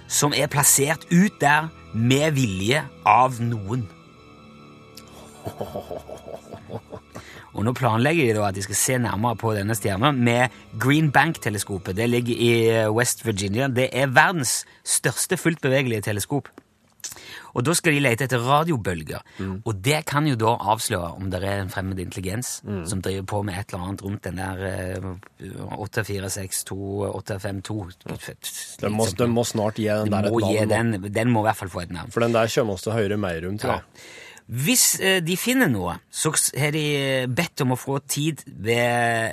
som 0.08 0.34
er 0.38 0.52
plassert 0.54 1.08
ut 1.12 1.40
der 1.42 1.70
med 1.94 2.34
vilje 2.38 2.84
av 3.08 3.40
noen. 3.44 3.86
Og 7.54 7.62
nå 7.68 7.74
planlegger 7.78 8.34
de 8.34 8.42
at 8.42 8.56
de 8.58 8.64
skal 8.66 8.80
se 8.80 8.98
nærmere 9.02 9.38
på 9.38 9.54
denne 9.54 9.76
stjerna 9.78 10.10
med 10.16 10.54
Green 10.82 11.12
Bank-teleskopet. 11.14 11.96
Det 12.00 12.10
ligger 12.10 12.34
i 12.34 12.52
eh, 12.72 12.90
West 12.90 13.22
Virginia. 13.26 13.68
Det 13.70 13.92
er 13.94 14.10
verdens 14.14 14.64
største 14.82 15.38
fullt 15.38 15.62
bevegelige 15.62 16.08
teleskop. 16.10 16.50
Og 17.54 17.64
da 17.68 17.74
skal 17.78 17.94
de 17.94 18.00
lete 18.02 18.26
etter 18.26 18.42
radiobølger. 18.42 19.22
Og 19.64 19.76
det 19.86 20.00
kan 20.10 20.26
jo 20.28 20.36
da 20.40 20.56
avsløre 20.74 21.12
om 21.20 21.30
det 21.30 21.44
er 21.44 21.62
en 21.62 21.70
fremmed 21.70 22.00
intelligens 22.02 22.56
som 22.90 23.02
driver 23.06 23.28
på 23.30 23.44
med 23.46 23.60
et 23.60 23.74
eller 23.74 23.84
annet 23.88 24.02
rundt 24.06 24.24
den 24.26 24.42
der 24.42 24.64
eh, 24.66 25.78
8462, 25.78 26.76
852 27.14 27.94
Den 28.82 28.98
må, 28.98 29.08
den 29.18 29.34
må 29.36 29.44
snart 29.48 29.80
gi 29.80 29.88
den 29.90 30.12
der 30.12 30.28
et 30.30 30.70
navn. 30.70 30.94
den, 30.94 31.14
den 31.14 31.32
må 31.34 31.44
i 31.44 31.48
hvert 31.50 31.62
fall 31.62 31.72
få 31.74 31.86
et 31.86 31.94
navn. 31.94 32.12
For 32.14 32.26
den 32.26 32.36
der 32.36 32.52
kommer 32.56 32.78
oss 32.78 32.86
til 32.86 32.94
å 32.94 32.98
høre 33.00 33.18
mer 33.22 33.48
om, 33.50 33.58
tror 33.62 33.78
Ja. 33.78 33.82
Hvis 34.48 35.00
eh, 35.00 35.22
de 35.24 35.38
finner 35.40 35.70
noe, 35.72 35.94
så 36.12 36.34
har 36.60 36.74
de 36.76 36.82
eh, 36.98 37.28
bedt 37.32 37.62
om 37.64 37.72
å 37.72 37.78
få 37.80 37.96
tid 38.12 38.42
ved 38.46 38.76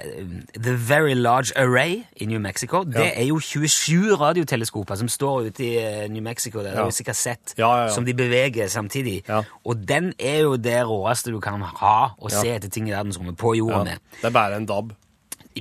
eh, 0.07 0.29
The 0.55 0.75
Very 0.79 1.17
Large 1.19 1.51
Array 1.59 1.97
i 2.23 2.29
New 2.31 2.39
Mexico. 2.41 2.85
Det 2.87 3.09
er 3.19 3.27
jo 3.27 3.41
27 3.43 4.15
radioteleskoper 4.21 5.01
som 5.01 5.11
står 5.11 5.49
ute 5.51 5.67
i 5.67 6.09
New 6.15 6.23
Mexico. 6.23 6.63
Det 6.63 6.71
har 6.77 6.85
Ja. 6.85 6.87
du 6.87 6.95
sikkert 6.95 7.19
sett. 7.19 7.55
Ja, 7.59 7.69
ja, 7.77 7.83
ja. 7.89 7.93
Som 7.95 8.07
de 8.07 8.15
beveger 8.15 8.69
samtidig. 8.71 9.25
Ja. 9.29 9.43
Og 9.67 9.83
den 9.87 10.13
er 10.19 10.43
jo 10.47 10.57
det 10.57 10.79
råeste 10.87 11.35
du 11.35 11.41
kan 11.43 11.61
ha 11.61 12.15
å 12.17 12.31
se 12.31 12.55
etter 12.55 12.71
ting 12.71 12.87
i 12.89 12.95
verdensrommet 12.95 13.37
på 13.37 13.57
Ja. 13.57 13.65
jorda 13.65 13.85
med. 13.85 13.99
Det 14.21 14.31
er 14.31 14.37
bare 14.39 14.57
en 14.63 14.67
DAB. 14.67 14.95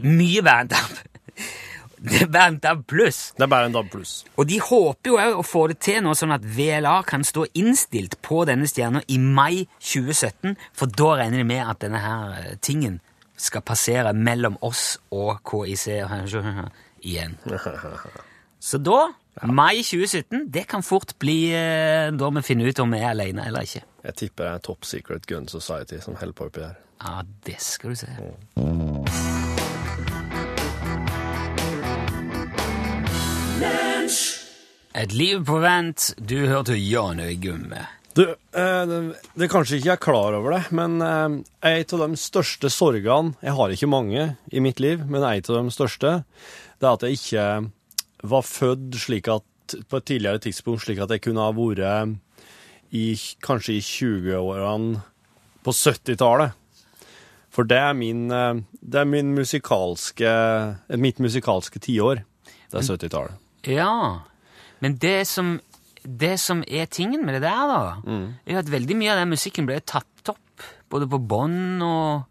Mye 0.03 0.41
bare 0.45 0.61
en 0.61 0.67
DAB. 0.67 0.99
Det 1.99 2.21
er 2.23 2.29
bare 2.31 2.53
en 2.53 2.59
DAB 2.63 2.85
pluss. 2.87 3.19
Det 3.35 3.43
er 3.43 3.51
bare 3.51 3.67
en 3.67 3.75
DAB 3.75 3.89
pluss. 3.91 4.13
Og 4.39 4.47
de 4.47 4.59
håper 4.63 5.11
jo 5.11 5.17
òg 5.19 5.39
å 5.41 5.45
få 5.45 5.65
det 5.71 5.79
til 5.83 5.99
nå, 6.05 6.13
sånn 6.15 6.31
at 6.35 6.45
VLA 6.45 6.95
kan 7.07 7.25
stå 7.27 7.45
innstilt 7.59 8.15
på 8.25 8.45
denne 8.47 8.69
stjerna 8.69 9.01
i 9.11 9.19
mai 9.19 9.65
2017, 9.83 10.55
for 10.71 10.91
da 10.95 11.11
regner 11.19 11.43
de 11.43 11.47
med 11.49 11.63
at 11.65 11.81
denne 11.83 12.01
her 12.03 12.37
eh, 12.39 12.57
tingen 12.63 12.99
skal 13.39 13.63
passere 13.63 14.13
mellom 14.15 14.57
oss 14.65 14.97
og 15.15 15.39
KIC 15.47 15.87
igjen. 17.09 17.37
Så 18.59 18.79
da, 18.83 18.99
mai 19.47 19.79
2017, 19.83 20.47
det 20.51 20.65
kan 20.71 20.83
fort 20.83 21.15
bli 21.19 21.39
eh, 21.55 22.11
da 22.15 22.31
vi 22.35 22.43
finner 22.47 22.71
ut 22.71 22.83
om 22.83 22.95
vi 22.95 22.99
er 23.03 23.13
alene 23.13 23.47
eller 23.47 23.67
ikke. 23.67 23.85
Jeg 24.07 24.19
tipper 24.23 24.45
det 24.45 24.53
er 24.53 24.67
Top 24.67 24.87
Secret 24.87 25.27
Gun 25.27 25.47
Society 25.51 25.99
som 26.03 26.15
holder 26.19 26.35
på 26.35 26.47
oppi 26.51 26.63
der. 26.63 26.79
Ja, 26.99 27.21
det 27.47 27.59
skal 27.63 27.95
du 27.95 27.99
se. 27.99 29.28
Et 34.97 35.11
liv 35.13 35.41
på 35.45 35.59
vent. 35.61 36.13
Du 36.17 36.37
hørte 36.49 36.73
Jan 36.73 37.19
Øygumme. 37.21 37.85
Du, 38.17 38.23
eh, 38.25 38.83
det, 38.89 38.95
det 39.37 39.45
er 39.45 39.51
kanskje 39.51 39.77
ikke 39.77 39.89
jeg 39.91 39.95
er 39.95 40.01
klar 40.01 40.35
over 40.35 40.55
det, 40.55 40.61
men 40.75 40.97
eh, 41.05 41.35
en 41.69 41.99
av 41.99 42.01
de 42.01 42.17
største 42.17 42.71
sorgene 42.73 43.35
Jeg 43.45 43.53
har 43.55 43.69
ikke 43.69 43.89
mange 43.91 44.23
i 44.49 44.63
mitt 44.65 44.81
liv, 44.81 45.03
men 45.05 45.21
en 45.21 45.27
av 45.29 45.67
de 45.69 45.73
største, 45.75 46.13
det 46.81 46.87
er 46.87 46.95
at 46.95 47.05
jeg 47.05 47.19
ikke 47.19 47.45
var 48.33 48.47
født 48.47 48.97
slik 48.99 49.29
at, 49.29 49.45
på 49.87 49.99
et 50.01 50.07
tidligere 50.09 50.41
tidspunkt 50.41 50.83
slik 50.83 50.99
at 51.03 51.13
jeg 51.13 51.21
kunne 51.21 51.45
ha 51.45 51.53
vært 51.53 52.17
i, 52.89 53.13
kanskje 53.45 53.77
i 53.77 53.83
20-årene 53.85 55.03
på 55.63 55.75
70-tallet. 55.75 56.57
For 57.53 57.69
det 57.69 57.77
er 57.77 57.93
min, 57.93 58.25
eh, 58.33 58.65
det 58.81 59.03
er 59.03 59.07
min 59.13 59.35
musikalske, 59.37 60.33
mitt 60.97 61.21
musikalske 61.21 61.85
tiår. 61.85 62.25
Det 62.73 62.81
er 62.81 62.89
70-tallet. 62.89 63.37
Ja, 63.69 64.25
men 64.81 64.95
det 64.97 65.27
som, 65.27 65.59
det 66.03 66.37
som 66.39 66.63
er 66.67 66.85
tingen 66.87 67.25
med 67.25 67.35
det 67.35 67.41
der, 67.47 67.67
da, 67.67 67.79
Mm. 68.05 68.33
er 68.47 68.59
at 68.59 68.65
veldig 68.71 68.95
mye 68.95 69.11
av 69.11 69.17
den 69.23 69.29
musikken 69.33 69.65
ble 69.67 69.79
tatt 69.81 70.29
opp, 70.31 70.63
både 70.89 71.07
på 71.09 71.19
bånd 71.27 71.83
og, 71.83 72.25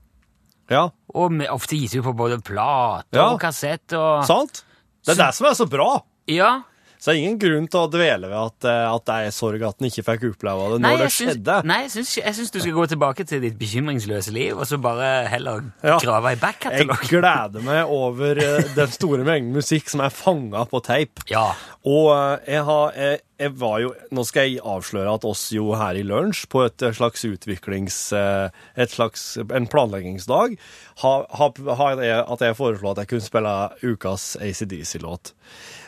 Ja, 0.70 0.90
og 1.14 1.32
med, 1.32 1.48
ofte 1.48 1.76
gitt 1.80 1.94
ut 1.96 2.04
på 2.04 2.12
både 2.16 2.42
plate 2.44 3.16
Ja. 3.16 3.30
og 3.32 3.40
kassett 3.40 3.92
og 3.96 4.24
sant? 4.28 4.62
Det 5.06 5.14
er 5.14 5.26
det 5.26 5.34
som 5.34 5.46
er 5.46 5.54
så 5.56 5.66
bra! 5.68 6.02
Ja. 6.28 6.62
Så 6.98 7.12
det 7.12 7.14
er 7.14 7.20
ingen 7.22 7.38
grunn 7.38 7.68
til 7.70 7.78
å 7.78 7.90
dvele 7.90 8.26
ved 8.26 8.38
at, 8.38 8.66
eh, 8.66 8.84
at 8.90 9.04
det 9.06 9.16
er 9.28 9.34
sorg 9.34 9.62
at 9.68 9.78
en 9.78 9.86
ikke 9.86 10.02
fikk 10.08 10.24
oppleve 10.32 10.70
det 10.72 10.80
når 10.82 11.04
det 11.04 11.10
skjedde. 11.14 11.58
syns-. 11.60 11.68
Nei, 11.70 11.78
jeg 11.86 12.34
syns, 12.40 12.50
du 12.50 12.58
skal 12.58 12.74
gå 12.74 12.86
tilbake 12.90 13.26
til 13.28 13.44
ditt 13.44 13.58
bekymringsløse 13.60 14.34
liv, 14.34 14.58
og 14.58 14.66
så 14.66 14.80
bare 14.82 15.12
heller 15.30 15.68
grave 16.02 16.34
i 16.34 16.40
Jeg 16.42 16.90
gleder 17.06 17.64
meg 17.64 17.94
over 17.94 18.42
eh, 18.42 18.74
den 18.74 18.92
store 18.94 19.22
mengden 19.22 19.54
musikk 19.54 19.90
som 19.92 20.02
er 20.02 20.14
fanga 20.14 20.66
på 20.66 20.82
teip. 20.82 21.22
Ja. 21.30 21.52
Og 21.86 22.10
eh, 22.16 22.54
jeg 22.56 22.66
har 22.66 22.98
jeg, 22.98 23.22
jeg 23.38 23.52
var 23.60 23.78
jo 23.82 23.92
Nå 24.14 24.24
skal 24.26 24.48
jeg 24.48 24.62
avsløre 24.66 25.12
at 25.14 25.24
oss 25.28 25.44
jo 25.54 25.68
her 25.78 25.94
i 25.98 26.02
lunsj, 26.06 26.44
på 26.50 26.64
et 26.66 26.82
eh, 26.82 26.94
slags 26.96 27.24
utviklings... 27.28 27.98
eh, 28.16 28.48
Et 28.76 28.90
slags, 28.90 29.36
en 29.38 29.68
planleggingsdag, 29.70 30.56
har 31.02 31.26
ha, 31.38 31.48
ha 31.78 31.88
jeg, 32.02 32.18
at 32.34 32.42
jeg 32.42 32.56
foreslo 32.58 32.90
at 32.92 33.02
jeg 33.04 33.10
kunne 33.12 33.26
spille 33.28 33.54
ukas 33.86 34.24
ACDC-låt. 34.42 35.32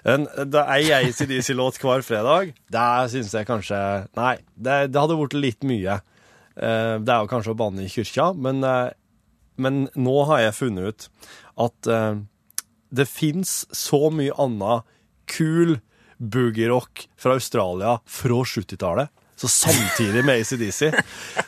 Det 0.04 0.62
ei 0.76 0.92
ACDC-låt 0.96 1.80
hver 1.82 2.06
fredag. 2.06 2.54
Det 2.72 2.86
syns 3.12 3.34
jeg 3.34 3.48
kanskje 3.50 3.80
Nei, 4.16 4.36
det, 4.56 4.78
det 4.94 5.02
hadde 5.02 5.18
blitt 5.18 5.36
litt 5.38 5.66
mye. 5.66 5.98
Eh, 6.56 6.96
Det 7.02 7.12
er 7.14 7.20
jo 7.26 7.30
kanskje 7.34 7.54
å 7.54 7.58
banne 7.58 7.84
i 7.84 7.90
kyrkja, 7.92 8.30
men, 8.38 8.62
eh, 8.64 8.90
men 9.60 9.88
nå 9.98 10.16
har 10.30 10.46
jeg 10.46 10.58
funnet 10.62 10.88
ut 10.94 11.08
at 11.66 11.90
eh, 11.90 12.22
det 12.90 13.06
fins 13.10 13.64
så 13.76 14.08
mye 14.14 14.34
annet 14.40 14.86
kul 15.30 15.76
boogie-rock 16.20 17.08
fra 17.18 17.32
Australia 17.38 17.98
fra 18.06 18.44
70-tallet. 18.44 19.08
Så 19.40 19.48
samtidig 19.48 20.24
med 20.24 20.40
ACDC. 20.40 20.92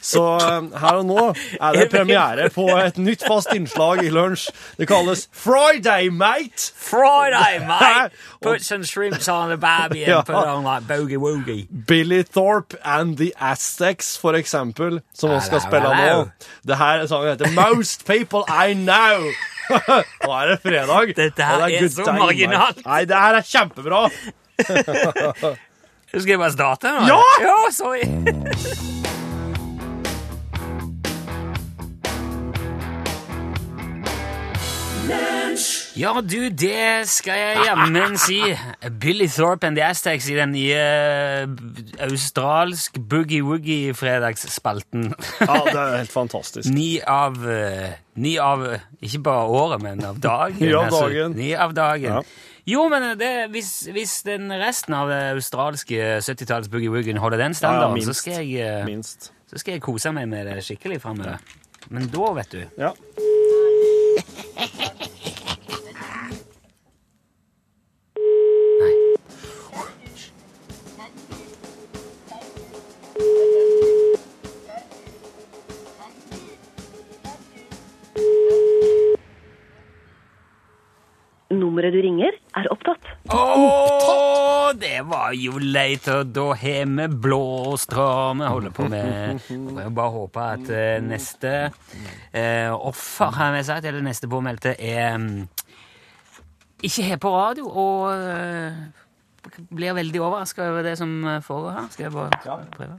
Så 0.01 0.23
eh, 0.37 0.79
her 0.81 0.95
og 0.97 1.05
nå 1.05 1.25
er 1.61 1.77
det 1.77 1.91
premiere 1.93 2.47
på 2.55 2.65
et 2.81 2.97
nytt 2.97 3.21
fast 3.29 3.53
innslag 3.53 4.01
i 4.07 4.09
lunsj. 4.09 4.47
Det 4.81 4.89
kalles 4.89 5.27
Friday, 5.37 6.09
mate! 6.09 6.73
Friday, 6.73 7.61
mate! 7.69 8.17
Put 8.41 8.65
some 8.65 8.85
shrimps 8.89 9.29
on 9.29 9.53
the 9.53 9.59
barbie 9.61 10.05
and 10.05 10.25
put 10.25 10.41
on 10.41 10.65
like 10.65 10.89
boogie-woogie. 10.89 11.69
Billy 11.87 12.23
Thorpe 12.25 12.75
and 12.83 13.19
The 13.19 13.35
Aztecs, 13.37 14.17
for 14.17 14.33
eksempel, 14.41 15.03
som 15.13 15.35
vi 15.37 15.41
skal 15.45 15.61
spille 15.61 15.93
nå. 15.93 16.29
Det 16.65 16.81
her 16.81 17.05
er 17.05 17.07
sangen 17.13 17.35
heter 17.37 17.53
Most 17.53 18.07
People 18.09 18.47
I 18.49 18.73
Know. 18.73 19.29
Nå 20.25 20.37
er 20.41 20.55
det 20.55 20.63
fredag. 20.65 21.13
Dette 21.17 21.45
her 21.45 21.67
det 21.67 21.75
er 21.77 21.83
good 21.85 21.99
så 22.01 22.13
marginalt. 22.17 22.87
Nei, 22.87 23.05
det 23.05 23.21
her 23.21 23.37
er 23.43 23.53
kjempebra. 23.53 24.09
Skal 26.13 26.35
jeg 26.35 26.43
bare 26.43 26.53
starte 26.53 26.93
nå? 26.93 27.07
Ja! 27.09 27.23
Ja, 27.41 27.57
sorry. 27.73 28.05
Ja, 35.97 36.21
du, 36.25 36.49
det 36.49 37.09
skal 37.11 37.35
jeg 37.37 37.57
jammen 37.67 38.19
si. 38.21 38.41
Billy 39.01 39.27
Thorpe 39.29 39.67
and 39.69 39.77
the 39.77 39.85
Aztecs 39.85 40.29
i 40.33 40.37
den 40.37 40.53
nye 40.55 40.79
eh, 40.79 41.49
australsk 42.07 42.99
boogie-woogie-fredagsspalten. 43.11 45.15
Ja, 45.43 45.57
det 45.67 45.77
er 45.77 45.97
helt 46.01 46.15
fantastisk. 46.15 46.69
Ni 46.79 47.01
av 47.05 47.51
eh, 47.51 47.91
Ni 48.15 48.39
av 48.41 48.77
Ikke 49.01 49.19
bare 49.25 49.47
året, 49.49 49.83
men 49.85 50.05
av 50.05 50.21
dagen. 50.21 50.57
Ni 50.61 50.73
av 50.73 50.85
altså. 50.89 51.09
dagen. 51.09 51.33
Ni 51.37 51.55
av 51.55 51.75
dagen. 51.77 52.13
Ja. 52.17 52.23
Jo, 52.67 52.85
men 52.89 53.19
det, 53.19 53.31
hvis, 53.51 53.71
hvis 53.91 54.21
den 54.27 54.47
resten 54.61 54.95
av 54.95 55.09
det 55.11 55.21
australske 55.33 55.97
70-talls 56.23 56.69
boogie-woogien 56.71 57.19
holder 57.19 57.41
den 57.43 57.55
standarden, 57.59 57.97
minst. 57.99 58.07
så, 58.07 58.15
skal 58.21 58.39
jeg, 58.39 58.63
eh, 58.63 58.85
Minst. 58.87 59.33
så 59.51 59.59
skal 59.59 59.75
jeg 59.77 59.83
kose 59.83 60.13
meg 60.15 60.29
med 60.31 60.47
det 60.47 60.61
skikkelig 60.63 61.01
framover. 61.03 61.43
Men 61.91 62.07
da, 62.13 62.29
vet 62.39 62.55
du 62.55 62.61
Ja. 62.79 62.93
Nummeret 81.63 81.95
du 81.95 82.01
ringer, 82.03 82.35
er 82.59 82.69
opptatt. 82.73 83.11
Å, 83.31 84.73
det 84.79 85.03
var 85.07 85.37
jo 85.39 85.61
leit, 85.63 86.09
og 86.11 86.33
da 86.35 86.49
har 86.59 86.89
vi 86.91 87.07
blåstra 87.27 88.07
vi 88.39 88.49
holder 88.51 88.75
på 88.75 88.89
med. 88.91 89.45
Må 89.63 89.87
bare 89.95 90.15
håpe 90.17 90.49
at 90.57 90.73
eh, 90.75 90.97
neste 91.05 91.53
eh, 91.63 92.73
offer, 92.73 93.31
har 93.39 93.55
vi 93.57 93.63
sagt, 93.69 93.87
eller 93.89 94.05
neste 94.05 94.31
påmeldte, 94.33 94.75
er 94.79 95.17
mm, 95.23 95.47
ikke 96.83 97.07
her 97.07 97.23
på 97.23 97.31
radio 97.31 97.71
og 97.71 98.11
uh, 98.11 98.83
blir 99.71 99.95
veldig 99.95 100.21
overraska 100.21 100.67
over 100.73 100.83
det 100.87 100.97
som 100.99 101.15
foregår 101.47 101.79
her. 101.79 101.89
Skal 101.95 102.09
jeg 102.09 102.15
bare 102.17 102.59
prøve? 102.75 102.99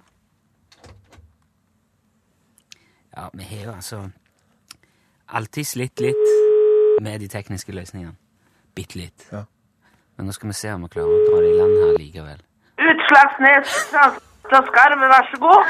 Ja, 3.14 3.30
vi 3.34 3.44
har 3.44 3.66
jo 3.66 3.74
altså 3.76 4.04
alltid 5.28 5.68
slitt 5.68 6.02
litt 6.02 6.28
med 7.04 7.22
de 7.22 7.28
tekniske 7.30 7.74
løsningene. 7.76 8.16
Bitte 8.76 8.98
litt. 9.00 9.28
Ja. 9.32 9.44
Men 10.18 10.28
nå 10.30 10.34
skal 10.36 10.50
vi 10.52 10.56
se 10.58 10.72
om 10.74 10.84
vi 10.86 10.92
klarer 10.94 11.10
å 11.14 11.24
dra 11.30 11.42
det 11.44 11.50
i 11.52 11.58
land 11.60 11.76
her 11.84 11.98
likevel. 12.02 12.40
Utslagsnes 12.92 13.74
fra 13.94 14.60
Skarv, 14.70 15.00
vær 15.10 15.30
så 15.32 15.38
god. 15.42 15.64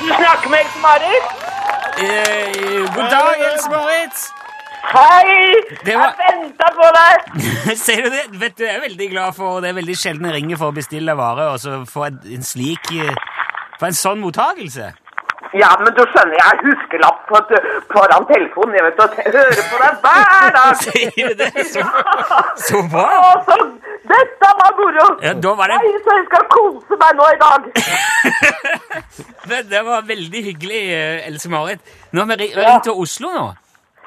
Du 0.00 0.08
snakker 0.16 0.48
med 0.52 0.58
Else-Marit? 0.64 1.24
Eh, 1.96 2.82
god 2.96 3.08
dag, 3.12 3.44
Else 3.50 3.70
Marit! 3.72 4.24
Hei! 4.86 5.54
Jeg 5.86 5.98
var- 5.98 6.14
venta 6.20 6.68
på 6.76 6.88
deg. 6.98 7.16
Ser 7.84 8.02
du 8.04 8.10
det? 8.10 8.24
Vet 8.40 8.58
du, 8.58 8.64
Jeg 8.64 8.76
er 8.76 8.80
veldig 8.84 9.08
glad 9.10 9.32
for 9.34 9.60
Det 9.60 9.68
er 9.72 9.74
veldig 9.80 9.96
sjelden 9.98 10.28
jeg 10.28 10.34
ringer 10.36 10.60
for 10.60 10.70
å 10.70 10.76
bestille 10.76 11.16
vare, 11.18 11.48
og 11.52 11.58
så 11.60 11.80
få 11.90 12.04
en, 12.10 12.20
en 12.36 12.44
slik 12.46 12.92
For 13.80 13.88
en 13.88 13.96
sånn 13.98 14.20
mottagelse. 14.22 14.92
Ja, 15.56 15.70
men 15.80 15.92
du 15.96 16.02
skjønner, 16.12 16.36
jeg 16.36 16.46
har 16.46 16.58
huskelapp 16.66 17.20
på, 17.30 17.40
foran 17.94 18.26
telefonen. 18.28 18.74
Jeg 18.78 18.84
vet, 18.86 19.00
og 19.00 19.18
hører 19.36 19.62
på 19.70 19.80
deg 19.82 20.00
hver 20.04 20.50
dag. 20.56 20.80
Sier 20.84 21.30
du 21.30 21.34
det? 21.42 21.50
Så, 21.72 21.84
så 22.68 22.82
bra! 22.92 23.06
Å, 23.16 23.30
så 23.48 23.58
dette 24.12 24.50
var 24.60 24.74
moro. 24.78 25.06
Ja, 25.24 25.32
da 25.46 25.54
var 25.58 25.72
det- 25.72 25.78
Nei, 25.82 25.94
så 26.04 26.16
jeg 26.20 26.26
skal 26.28 26.44
kose 26.52 26.98
meg 27.02 27.16
nå 27.20 27.30
i 27.32 27.38
dag. 27.44 27.70
Det, 29.46 29.60
det 29.70 29.80
var 29.86 30.02
veldig 30.02 30.40
hyggelig, 30.42 30.78
eh, 30.90 31.26
Else 31.28 31.48
Marit. 31.52 31.78
Nå 32.12 32.24
har 32.24 32.32
vi 32.32 32.48
ringt 32.50 32.82
til 32.82 32.96
Oslo 32.98 33.30
nå. 33.30 33.44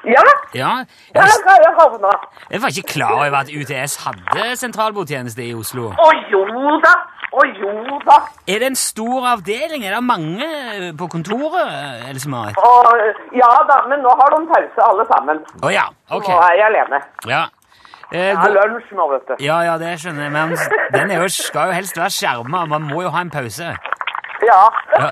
Ja, 0.04 0.22
Ja, 0.54 0.70
der 1.14 1.20
har 1.46 1.58
jeg 1.62 1.74
havna. 1.78 2.10
jeg 2.50 2.62
var 2.62 2.68
ikke 2.68 2.88
klar 2.92 3.12
over 3.20 3.36
at 3.42 3.50
UTS 3.52 3.96
hadde 4.04 4.56
sentralbordtjeneste 4.56 5.44
i 5.44 5.52
Oslo. 5.54 5.90
Å 5.92 6.08
jo 6.32 6.40
da, 6.82 6.94
å 7.36 7.44
jo 7.44 7.98
da. 8.06 8.16
Er 8.48 8.58
det 8.64 8.70
en 8.72 8.76
stor 8.80 9.26
avdeling? 9.34 9.84
Er 9.84 9.94
det 9.98 10.02
mange 10.04 10.46
eh, 10.48 10.90
på 10.96 11.06
kontoret, 11.12 12.08
Else 12.08 12.28
Marit? 12.32 12.56
Å, 12.56 12.72
ja 13.36 13.50
da, 13.68 13.82
men 13.92 14.00
nå 14.02 14.08
har 14.22 14.34
de 14.38 14.40
pause 14.50 14.88
alle 14.88 15.06
sammen. 15.12 15.44
Å 15.62 15.70
ja, 15.74 15.86
ok. 16.10 16.28
Nå 16.32 16.40
er 16.48 16.56
jeg 16.58 16.66
alene. 16.72 17.02
Ja. 17.28 17.44
Eh, 18.10 18.32
Jeg 18.32 18.36
har 18.42 18.50
lunsj 18.72 18.90
nå, 18.98 19.04
vet 19.12 19.28
du. 19.28 19.36
ja, 19.44 19.60
ja, 19.68 19.76
det 19.78 19.92
skjønner 20.02 20.26
jeg, 20.26 20.32
men 20.34 20.56
den 20.96 21.10
er 21.14 21.20
jo, 21.22 21.28
skal 21.30 21.68
jo 21.70 21.76
helst 21.76 21.96
være 22.00 22.10
skjerma. 22.10 22.64
Man 22.66 22.88
må 22.88 23.04
jo 23.04 23.12
ha 23.14 23.20
en 23.22 23.30
pause. 23.30 23.74
Ja. 24.46 24.62
Ja. 24.98 25.10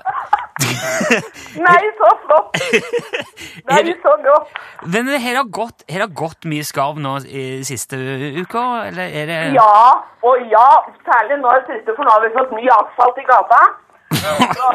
Nei, 1.65 1.81
så 1.97 2.09
flott. 2.23 2.57
Det 2.59 3.75
er 3.75 3.87
jo 3.87 3.95
så 4.03 4.15
godt. 4.23 4.59
Men 4.93 5.09
har 5.09 5.43
gått, 5.59 5.83
her 5.89 6.03
har 6.05 6.11
gått 6.21 6.47
mye 6.49 6.65
skarv 6.67 6.99
nå 7.01 7.17
i 7.25 7.63
siste 7.67 7.99
uka, 8.41 8.63
eller 8.89 9.07
er 9.21 9.29
det 9.29 9.39
Ja, 9.55 9.75
og 10.25 10.49
ja, 10.51 10.69
særlig 11.07 11.39
nå 11.43 11.53
i 11.57 11.61
siste, 11.69 11.95
for 11.95 12.03
nå 12.05 12.15
har 12.15 12.25
vi 12.25 12.33
fått 12.35 12.57
ny 12.57 12.65
asfalt 12.79 13.21
i 13.21 13.27
gata. 13.29 13.61
Så 14.19 14.67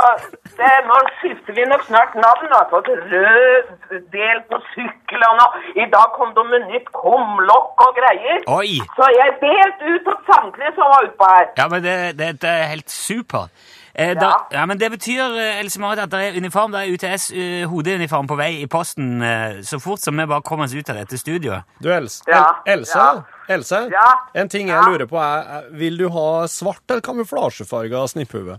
det, 0.59 0.71
nå 0.89 0.97
skifter 1.19 1.57
vi 1.57 1.65
nok 1.69 1.83
snart 1.89 2.15
navn. 2.15 2.47
Vi 2.47 2.55
har 2.55 2.69
fått 2.71 2.89
rød 3.13 4.01
del 4.15 4.43
på 4.51 4.61
syklene. 4.73 5.47
og 5.47 5.81
I 5.83 5.87
dag 5.95 6.15
kom 6.17 6.33
de 6.37 6.45
med 6.53 6.69
nytt 6.71 6.89
kumlokk 6.95 7.85
og 7.87 7.99
greier. 7.99 8.45
Oi! 8.57 8.79
Så 8.97 9.09
jeg 9.19 9.37
delte 9.43 9.91
ut 9.91 10.07
til 10.09 10.19
samtlige 10.31 10.75
som 10.79 10.93
var 10.95 11.09
utpå 11.09 11.31
her. 11.35 11.49
Ja, 11.61 11.69
men 11.73 11.85
det, 11.87 11.97
det, 12.21 12.31
det 12.45 12.53
er 12.53 12.71
helt 12.75 12.91
supert. 12.91 13.51
Eh, 13.95 14.11
da, 14.19 14.33
ja, 14.51 14.65
men 14.67 14.79
Det 14.79 14.89
betyr 14.91 15.21
eh, 15.39 15.61
Else 15.61 15.79
Marit, 15.79 16.01
at 16.03 16.11
det 16.11 16.21
er 16.29 16.37
uniform, 16.41 16.73
det 16.75 16.81
er 16.83 16.95
UTS 16.97 17.29
eh, 17.31 17.63
hodeuniform 17.71 18.27
på 18.27 18.35
vei 18.41 18.51
i 18.65 18.67
posten 18.67 19.23
eh, 19.23 19.61
så 19.63 19.79
fort 19.79 20.03
som 20.03 20.19
vi 20.19 20.27
bare 20.27 20.43
kommer 20.43 20.67
oss 20.67 20.75
ut 20.75 20.91
av 20.91 20.99
dette 20.99 21.19
studioet. 21.21 21.63
Du, 21.79 21.93
Els 21.95 22.21
Ja, 22.27 22.43
El 22.67 22.81
Else, 22.83 22.99
ja. 22.99 23.23
Else 23.55 23.85
Ja, 23.95 24.09
en 24.35 24.51
ting 24.51 24.67
jeg 24.73 24.75
ja. 24.81 24.83
lurer 24.91 25.07
på 25.07 25.21
er, 25.23 25.71
Vil 25.79 25.99
du 26.01 26.09
ha 26.11 26.29
svart 26.51 26.83
eller 26.91 27.05
kamuflasjefarga 27.07 28.03
snipphue? 28.11 28.59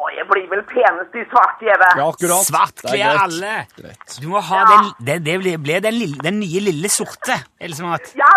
Å, 0.00 0.06
jeg 0.16 0.24
blir 0.30 0.46
vel 0.48 0.62
penest 0.64 1.16
i 1.20 1.22
svart, 1.28 1.58
Jeve. 1.60 1.88
Ja, 1.98 2.06
akkurat. 2.08 2.46
Svart 2.48 2.78
er 2.86 2.94
kler 2.94 3.18
alle! 3.20 3.50
Greit. 3.76 4.14
Du 4.22 4.30
må 4.32 4.40
ha 4.40 4.60
Ja. 4.62 4.68
den, 4.70 4.86
det, 5.08 5.16
det 5.26 5.34
blir, 5.42 5.58
blir 5.60 5.82
den, 5.84 5.98
lille, 6.00 6.16
den 6.24 6.38
nye 6.40 6.62
lille 6.70 6.88
sorte. 6.88 7.36
Else 7.60 7.84
Marit. 7.84 8.08
Ja, 8.16 8.29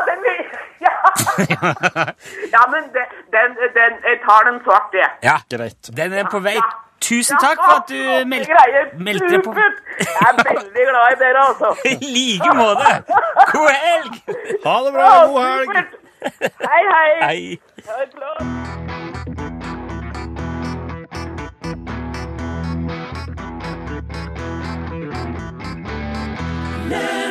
ja. 2.56 2.63
men 2.73 2.84
den, 2.95 3.08
den, 3.36 3.49
den, 3.78 3.91
jeg 4.10 4.17
tar 4.26 4.41
den 4.49 4.58
svarte, 4.65 4.95
jeg. 5.04 5.12
Ja, 5.23 5.36
Greit. 5.54 5.84
den 5.97 6.10
er 6.13 6.23
på 6.32 6.39
vei. 6.39 6.58
Ja. 6.60 6.63
Tusen 7.04 7.36
takk 7.41 7.58
for 7.60 7.73
at 7.82 7.89
du 7.91 7.99
meld, 8.32 8.47
meldte 9.08 9.30
deg 9.34 9.41
på. 9.43 9.52
Jeg 9.99 10.08
er 10.28 10.34
veldig 10.47 10.84
glad 10.91 11.08
i 11.12 11.13
dere, 11.23 11.39
altså. 11.49 11.67
I 11.91 11.93
like 12.17 12.52
måte! 12.56 12.91
God 13.52 13.69
helg! 13.86 14.13
Ha 14.65 14.73
det 14.86 14.91
bra! 14.95 15.08
God 15.28 15.41
helg! 15.49 15.73
Hei, 16.69 16.84
hei. 16.95 17.12
Hei. 17.28 17.41
Ha 17.88 17.93
det 17.99 18.08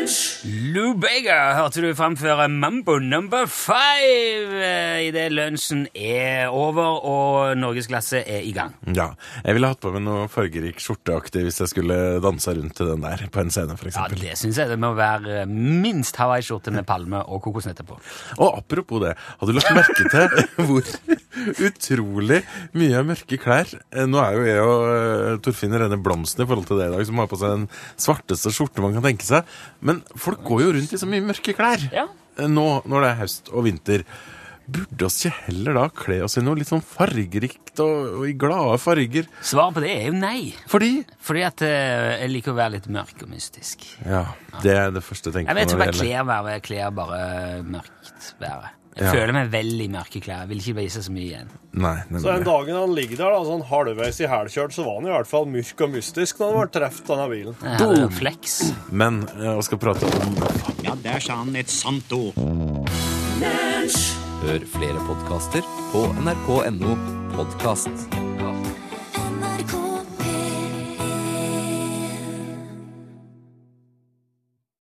flott. 0.06 0.42
Lou 0.72 0.94
Bega 0.98 1.54
hørte 1.56 1.82
du 1.82 1.90
framføre 1.96 2.48
Mambo 2.50 2.98
number 2.98 3.46
five 3.50 4.58
eh, 4.62 5.08
idet 5.08 5.30
lunsjen 5.32 5.86
er 5.94 6.50
over 6.50 6.98
og 7.06 7.58
norgesglasset 7.58 8.26
er 8.26 8.42
i 8.46 8.52
gang. 8.56 8.74
Ja, 8.96 9.12
jeg 9.44 9.56
ville 9.56 9.70
hatt 9.70 9.82
på 9.82 9.92
meg 9.94 10.04
noe 10.06 10.28
fargerik 10.32 10.80
skjorteaktig 10.82 11.44
hvis 11.46 11.60
jeg 11.62 11.72
skulle 11.72 11.98
dansa 12.24 12.54
rundt 12.56 12.76
til 12.78 12.92
den 12.92 13.04
der 13.06 13.26
på 13.32 13.42
en 13.42 13.52
scene, 13.52 13.76
f.eks. 13.78 13.98
Ja. 13.98 14.08
Det 14.12 14.36
syns 14.40 14.60
jeg 14.60 14.72
det 14.72 14.78
må 14.82 14.92
være 14.98 15.44
minst 15.50 16.18
hawaiiskjorte 16.20 16.74
med 16.74 16.86
palme 16.88 17.22
og 17.22 17.42
kokosnøtter 17.44 17.86
på. 17.86 17.98
Og 18.40 18.58
apropos 18.58 19.02
det, 19.04 19.14
har 19.16 19.48
du 19.48 19.56
lagt 19.56 19.74
merke 19.76 20.08
til 20.12 20.42
hvor 20.68 20.94
utrolig 21.62 22.42
mye 22.76 23.00
mørke 23.06 23.38
klær 23.40 23.70
eh, 23.72 24.04
Nå 24.08 24.20
er 24.20 24.36
jo 24.36 24.44
jeg 24.46 24.64
og 24.66 24.82
eh, 24.92 25.38
Torfinn 25.44 25.76
rene 25.78 25.98
blomsten 26.02 26.44
i 26.44 26.48
forhold 26.48 26.68
til 26.68 26.80
det 26.80 26.90
i 26.90 26.94
dag, 26.96 27.04
som 27.08 27.22
har 27.22 27.30
på 27.30 27.38
seg 27.40 27.54
den 27.56 27.68
svarteste 28.00 28.52
skjorte 28.52 28.84
man 28.84 28.96
kan 28.96 29.06
tenke 29.06 29.26
seg. 29.26 29.48
Men 29.80 29.91
folk 30.18 30.42
går 30.48 30.62
jo 30.64 30.72
rundt 30.78 30.92
i 30.96 31.00
så 31.00 31.08
mye 31.10 31.24
mørke 31.28 31.54
klær 31.58 31.82
Ja. 31.92 32.06
eh, 32.38 32.48
nå 32.48 32.68
når 32.88 33.04
det 33.04 33.10
er 33.10 33.20
høst 33.24 33.50
og 33.52 33.64
vinter. 33.68 34.04
Burde 34.72 35.04
oss 35.08 35.16
ikke 35.26 35.34
heller 35.48 35.74
da 35.74 35.82
kle 35.90 36.20
oss 36.24 36.36
i 36.38 36.42
noe 36.46 36.54
litt 36.56 36.68
sånn 36.70 36.80
fargerikt 36.86 37.80
og, 37.82 38.20
og 38.20 38.28
i 38.30 38.32
glade 38.38 38.76
farger? 38.78 39.26
Svaret 39.42 39.74
på 39.74 39.82
det 39.82 39.90
er 39.90 40.04
jo 40.06 40.12
nei. 40.16 40.52
Fordi 40.70 40.90
Fordi 41.20 41.42
at 41.48 41.64
eh, 41.66 42.20
jeg 42.22 42.30
liker 42.30 42.54
å 42.54 42.58
være 42.60 42.76
litt 42.76 42.86
mørk 42.94 43.24
og 43.26 43.32
mystisk. 43.34 43.82
Ja, 44.06 44.22
det 44.62 44.76
er 44.78 44.94
det 44.94 45.02
første 45.04 45.28
jeg 45.32 45.40
tenker 45.40 45.50
Jeg 45.50 45.58
vet 45.58 45.74
ikke 45.74 45.82
hva 45.82 45.90
klær 45.98 46.28
være. 46.30 46.60
Kler 46.68 46.94
bare 46.94 47.20
mørkt 47.66 48.30
være. 48.40 48.70
Jeg 48.94 49.06
Ja. 49.06 49.12
føler 49.12 49.32
meg 49.32 49.50
vel 49.50 49.80
i 49.80 49.88
mørke 49.88 50.20
klær. 50.20 50.46
Vil 50.48 50.58
ikke 50.58 50.74
vise 50.76 51.00
så 51.02 51.10
mye 51.10 51.24
igjen. 51.30 51.48
Nei, 51.72 52.02
Så 52.12 52.28
den 52.28 52.44
dagen 52.44 52.74
han 52.76 52.94
ligger 52.94 53.16
der, 53.16 53.30
da, 53.32 53.38
sånn 53.48 53.64
halvveis 53.64 54.20
i 54.20 54.26
hælkjørt, 54.28 54.72
så 54.76 54.84
var 54.84 55.00
han 55.00 55.06
i 55.08 55.14
hvert 55.14 55.26
fall 55.26 55.46
mørk 55.46 55.80
og 55.80 55.90
mystisk 55.94 56.38
når 56.38 56.52
han 56.52 56.60
ble 56.60 56.80
truffet 56.80 57.10
av 57.10 57.30
bilen. 57.30 57.56
En 58.04 58.10
flex. 58.10 58.72
Men 58.90 59.22
jeg 59.40 59.64
skal 59.64 59.78
prate 59.78 60.04
om 60.04 60.36
Ja, 60.84 60.94
der 60.94 61.18
sa 61.20 61.36
han 61.36 61.56
et 61.56 61.70
sant 61.70 62.12
ord. 62.12 62.34
Hør 64.42 64.58
flere 64.66 65.00
podkaster 65.08 65.62
på 65.92 66.04
nrk.no 66.20 66.96
podkast. 67.32 68.61